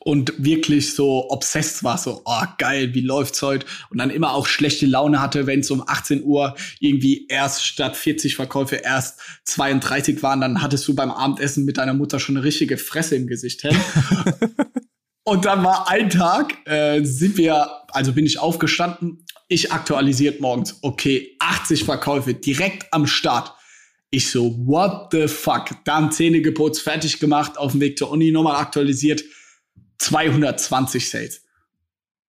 [0.00, 3.66] und wirklich so obsessed war, so, oh geil, wie läuft's heute?
[3.90, 7.96] Und dann immer auch schlechte Laune hatte, wenn es um 18 Uhr irgendwie erst statt
[7.96, 12.44] 40 Verkäufe erst 32 waren, dann hattest du beim Abendessen mit deiner Mutter schon eine
[12.44, 13.62] richtige Fresse im Gesicht.
[15.24, 20.78] Und dann war ein Tag, äh, sind wir, also bin ich aufgestanden, ich aktualisiert morgens,
[20.82, 23.52] okay, 80 Verkäufe direkt am Start.
[24.10, 25.70] Ich so, what the fuck?
[25.84, 29.22] Dann Zähne geputzt, fertig gemacht, auf dem Weg zur Uni nochmal aktualisiert,
[29.98, 31.42] 220 Sales.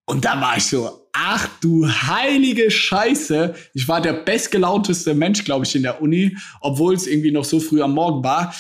[0.06, 3.56] Und da war ich so, ach du heilige Scheiße.
[3.74, 7.60] Ich war der bestgelaunteste Mensch, glaube ich, in der Uni, obwohl es irgendwie noch so
[7.60, 8.54] früh am Morgen war.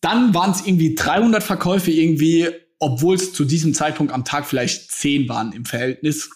[0.00, 2.48] Dann waren es irgendwie 300 Verkäufe irgendwie
[2.78, 6.30] obwohl es zu diesem Zeitpunkt am Tag vielleicht zehn waren im Verhältnis.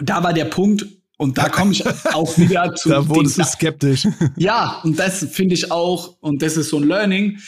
[0.00, 0.86] Da war der Punkt,
[1.18, 2.90] und da komme ich auch wieder zu.
[2.90, 4.06] da wurdest du skeptisch.
[4.36, 7.38] Ja, und das finde ich auch, und das ist so ein Learning,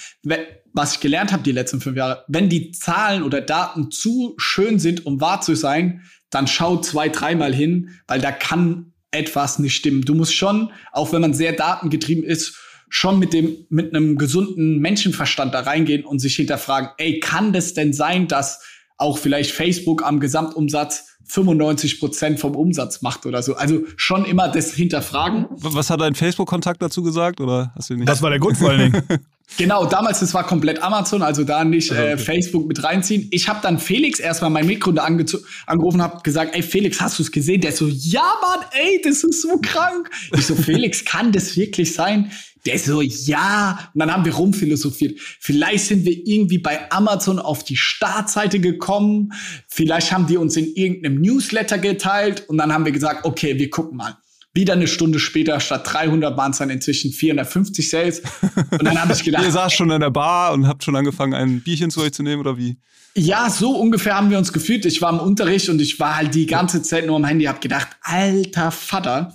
[0.73, 2.25] was ich gelernt habe die letzten fünf Jahre.
[2.29, 7.09] Wenn die Zahlen oder Daten zu schön sind, um wahr zu sein, dann schau zwei,
[7.09, 10.03] dreimal hin, weil da kann etwas nicht stimmen.
[10.03, 12.59] Du musst schon, auch wenn man sehr datengetrieben ist,
[12.89, 17.75] schon mit dem, mit einem gesunden Menschenverstand da reingehen und sich hinterfragen, ey, kann das
[17.75, 18.63] denn sein, dass
[18.97, 23.55] auch vielleicht Facebook am Gesamtumsatz 95 Prozent vom Umsatz macht oder so.
[23.55, 25.47] Also schon immer das hinterfragen.
[25.51, 28.09] Was hat dein Facebook-Kontakt dazu gesagt oder hast du nicht?
[28.09, 29.03] Das war der Grund vor allen Dingen.
[29.57, 32.19] Genau, damals, das war komplett Amazon, also da nicht äh, okay.
[32.19, 33.29] Facebook mit reinziehen.
[33.31, 37.33] Ich habe dann Felix erstmal mein Mitgründer angerufen, habe gesagt, ey Felix, hast du es
[37.33, 37.63] gesehen?
[37.63, 40.11] Der so, ja Mann, ey, das ist so krank.
[40.37, 42.31] Ich so, Felix, kann das wirklich sein?
[42.67, 43.91] Der so, ja.
[43.95, 45.19] Und dann haben wir rumphilosophiert.
[45.41, 49.33] Vielleicht sind wir irgendwie bei Amazon auf die Startseite gekommen.
[49.69, 52.49] Vielleicht haben die uns in irgendeinem Newsletter geteilt.
[52.49, 54.17] Und dann haben wir gesagt, okay, wir gucken mal.
[54.55, 58.23] Wieder eine Stunde später, statt 300 waren es dann inzwischen 450 Sales.
[58.71, 59.45] Und dann habe ich gedacht.
[59.45, 62.23] Ihr saß schon in der Bar und habt schon angefangen, ein Bierchen zu euch zu
[62.23, 62.77] nehmen, oder wie?
[63.15, 64.85] Ja, so ungefähr haben wir uns gefühlt.
[64.87, 67.61] Ich war im Unterricht und ich war halt die ganze Zeit nur am Handy, hab
[67.61, 69.35] gedacht, alter Vater,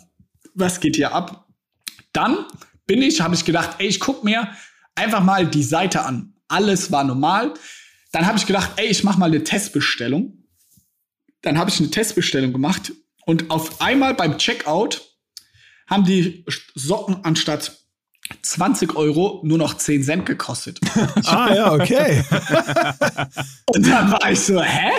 [0.56, 1.48] was geht hier ab?
[2.12, 2.46] Dann
[2.86, 4.50] bin ich, habe ich gedacht, ey, ich guck mir
[4.96, 6.34] einfach mal die Seite an.
[6.48, 7.54] Alles war normal.
[8.12, 10.44] Dann habe ich gedacht, ey, ich mache mal eine Testbestellung.
[11.42, 12.94] Dann habe ich eine Testbestellung gemacht
[13.26, 15.02] und auf einmal beim Checkout
[15.88, 17.78] haben die Socken anstatt
[18.42, 20.80] 20 Euro nur noch 10 Cent gekostet.
[21.26, 22.24] ah ja, okay.
[23.68, 24.92] und dann war ich so, hä?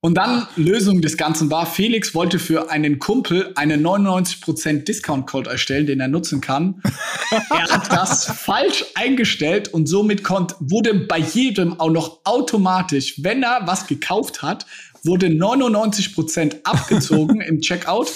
[0.00, 5.86] Und dann Lösung des Ganzen war, Felix wollte für einen Kumpel einen 99% Discount-Code erstellen,
[5.86, 6.82] den er nutzen kann.
[7.50, 13.42] er hat das falsch eingestellt und somit konnte, wurde bei jedem auch noch automatisch, wenn
[13.42, 14.66] er was gekauft hat,
[15.02, 18.08] wurde 99% abgezogen im Checkout.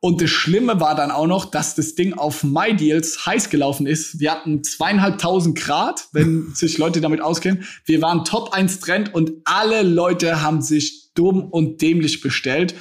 [0.00, 4.20] Und das Schlimme war dann auch noch, dass das Ding auf MyDeals heiß gelaufen ist.
[4.20, 7.64] Wir hatten zweieinhalbtausend Grad, wenn sich Leute damit auskennen.
[7.86, 12.74] Wir waren Top 1 Trend und alle Leute haben sich dumm und dämlich bestellt.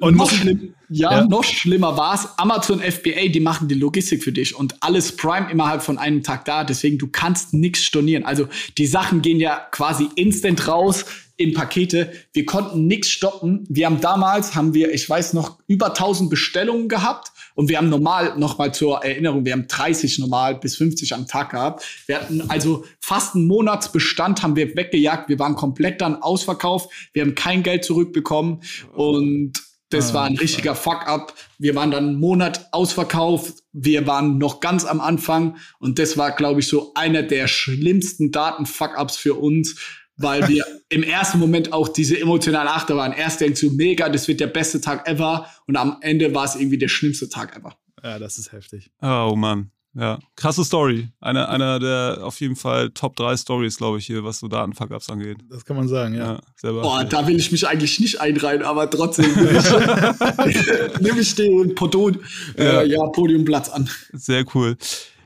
[0.00, 4.22] Und noch, schlimm, ja, ja, noch schlimmer war es, Amazon FBA, die machen die Logistik
[4.22, 6.62] für dich und alles Prime innerhalb von einem Tag da.
[6.62, 8.24] Deswegen, du kannst nichts stornieren.
[8.24, 8.46] Also
[8.78, 11.04] die Sachen gehen ja quasi instant raus
[11.36, 12.12] in Pakete.
[12.32, 13.64] Wir konnten nichts stoppen.
[13.68, 17.32] Wir haben damals, haben wir, ich weiß noch, über 1000 Bestellungen gehabt.
[17.58, 21.50] Und wir haben normal, nochmal zur Erinnerung, wir haben 30 normal bis 50 am Tag
[21.50, 21.84] gehabt.
[22.06, 25.28] Wir hatten also fast einen Monatsbestand haben wir weggejagt.
[25.28, 26.88] Wir waren komplett dann ausverkauft.
[27.12, 28.60] Wir haben kein Geld zurückbekommen.
[28.92, 29.54] Und
[29.90, 31.34] das ah, war ein richtiger Fuck-up.
[31.58, 33.64] Wir waren dann einen Monat ausverkauft.
[33.72, 35.56] Wir waren noch ganz am Anfang.
[35.80, 39.74] Und das war, glaube ich, so einer der schlimmsten Daten-Fuck-ups für uns,
[40.18, 43.12] weil wir im ersten Moment auch diese emotionale Achterbahn.
[43.12, 45.46] Erst denkst du, mega, das wird der beste Tag ever.
[45.66, 47.76] Und am Ende war es irgendwie der schlimmste Tag ever.
[48.02, 48.90] Ja, das ist heftig.
[49.00, 49.70] Oh Mann.
[49.94, 51.08] Ja, krasse Story.
[51.20, 55.10] Einer eine der auf jeden Fall Top 3 Stories, glaube ich, hier, was so Datenfuck-Ups
[55.10, 55.38] angeht.
[55.50, 56.38] Das kann man sagen, ja.
[56.62, 59.24] ja Boah, da will ich mich eigentlich nicht einreihen, aber trotzdem
[61.00, 62.18] nehme ich den Podon,
[62.56, 62.82] ja.
[62.82, 63.88] Äh, ja, Podiumplatz an.
[64.12, 64.76] Sehr cool.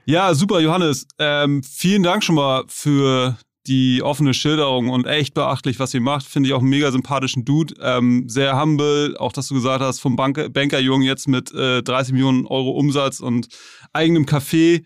[0.07, 1.07] Ja, super, Johannes.
[1.18, 3.36] Ähm, vielen Dank schon mal für
[3.66, 6.26] die offene Schilderung und echt beachtlich, was ihr macht.
[6.26, 7.74] Finde ich auch einen mega sympathischen Dude.
[7.80, 12.12] Ähm, sehr humble, auch dass du gesagt hast, vom Bank Bankerjungen jetzt mit äh, 30
[12.12, 13.48] Millionen Euro Umsatz und
[13.92, 14.82] eigenem Café.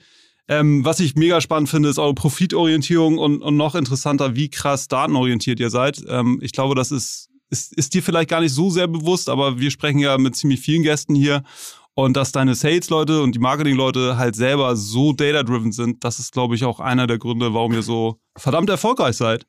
[0.49, 4.89] Ähm, was ich mega spannend finde, ist eure Profitorientierung und, und noch interessanter, wie krass
[4.89, 6.05] datenorientiert ihr seid.
[6.09, 9.59] Ähm, ich glaube, das ist, ist, ist dir vielleicht gar nicht so sehr bewusst, aber
[9.59, 11.43] wir sprechen ja mit ziemlich vielen Gästen hier
[11.95, 16.55] und dass deine Sales-Leute und die Marketing-Leute halt selber so data-driven sind, das ist, glaube
[16.55, 19.47] ich, auch einer der Gründe, warum ihr so verdammt erfolgreich seid.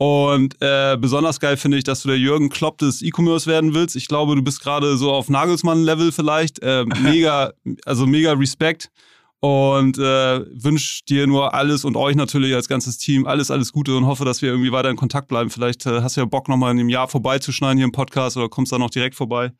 [0.00, 3.96] Und äh, besonders geil finde ich, dass du der Jürgen Klopp des E-Commerce werden willst.
[3.96, 6.62] Ich glaube, du bist gerade so auf Nagelsmann-Level vielleicht.
[6.62, 7.52] Äh, mega,
[7.84, 8.90] also mega Respekt.
[9.40, 13.94] Und äh, wünsche dir nur alles und euch natürlich als ganzes Team alles, alles Gute
[13.94, 15.50] und hoffe, dass wir irgendwie weiter in Kontakt bleiben.
[15.50, 18.48] Vielleicht äh, hast du ja Bock, nochmal in einem Jahr vorbeizuschneiden hier im Podcast oder
[18.48, 19.52] kommst da noch direkt vorbei.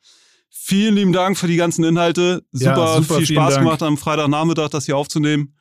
[0.49, 2.43] Vielen lieben Dank für die ganzen Inhalte.
[2.51, 5.55] Super, ja, super viel Spaß gemacht am Freitagnachmittag, das hier aufzunehmen.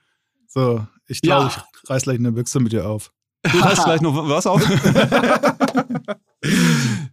[0.49, 1.65] So, ich glaube, ja.
[1.83, 3.13] Ich reiß gleich eine Büchse mit dir auf.
[3.43, 4.63] Du reißt gleich noch was auf?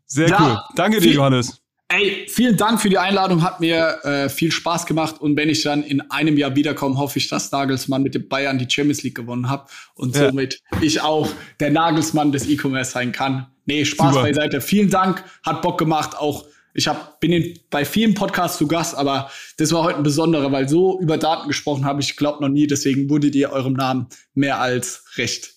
[0.05, 0.57] Sehr ja, cool.
[0.75, 1.61] Danke dir, Johannes.
[1.89, 5.63] Ey, vielen Dank für die Einladung, hat mir äh, viel Spaß gemacht und wenn ich
[5.63, 9.15] dann in einem Jahr wiederkomme, hoffe ich, dass Nagelsmann mit den Bayern die Champions League
[9.15, 10.27] gewonnen hat und ja.
[10.27, 11.29] somit ich auch
[11.61, 13.47] der Nagelsmann des E-Commerce sein kann.
[13.65, 14.27] Nee, Spaß Super.
[14.27, 14.59] beiseite.
[14.59, 16.43] Vielen Dank, hat Bock gemacht, auch
[16.73, 20.51] ich hab, bin in, bei vielen Podcasts zu Gast, aber das war heute ein besonderer,
[20.51, 22.67] weil so über Daten gesprochen habe ich, glaube noch nie.
[22.67, 25.53] Deswegen wurdet ihr eurem Namen mehr als recht.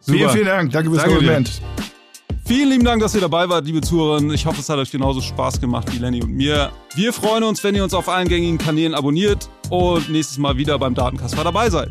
[0.00, 0.18] Super.
[0.18, 0.72] Vielen, vielen Dank.
[0.72, 1.50] Danke fürs Kompliment.
[2.46, 4.32] Vielen lieben Dank, dass ihr dabei wart, liebe Zuhörerinnen.
[4.32, 6.70] Ich hoffe, es hat euch genauso Spaß gemacht wie Lenny und mir.
[6.94, 10.78] Wir freuen uns, wenn ihr uns auf allen gängigen Kanälen abonniert und nächstes Mal wieder
[10.78, 11.90] beim Datenkasper dabei seid.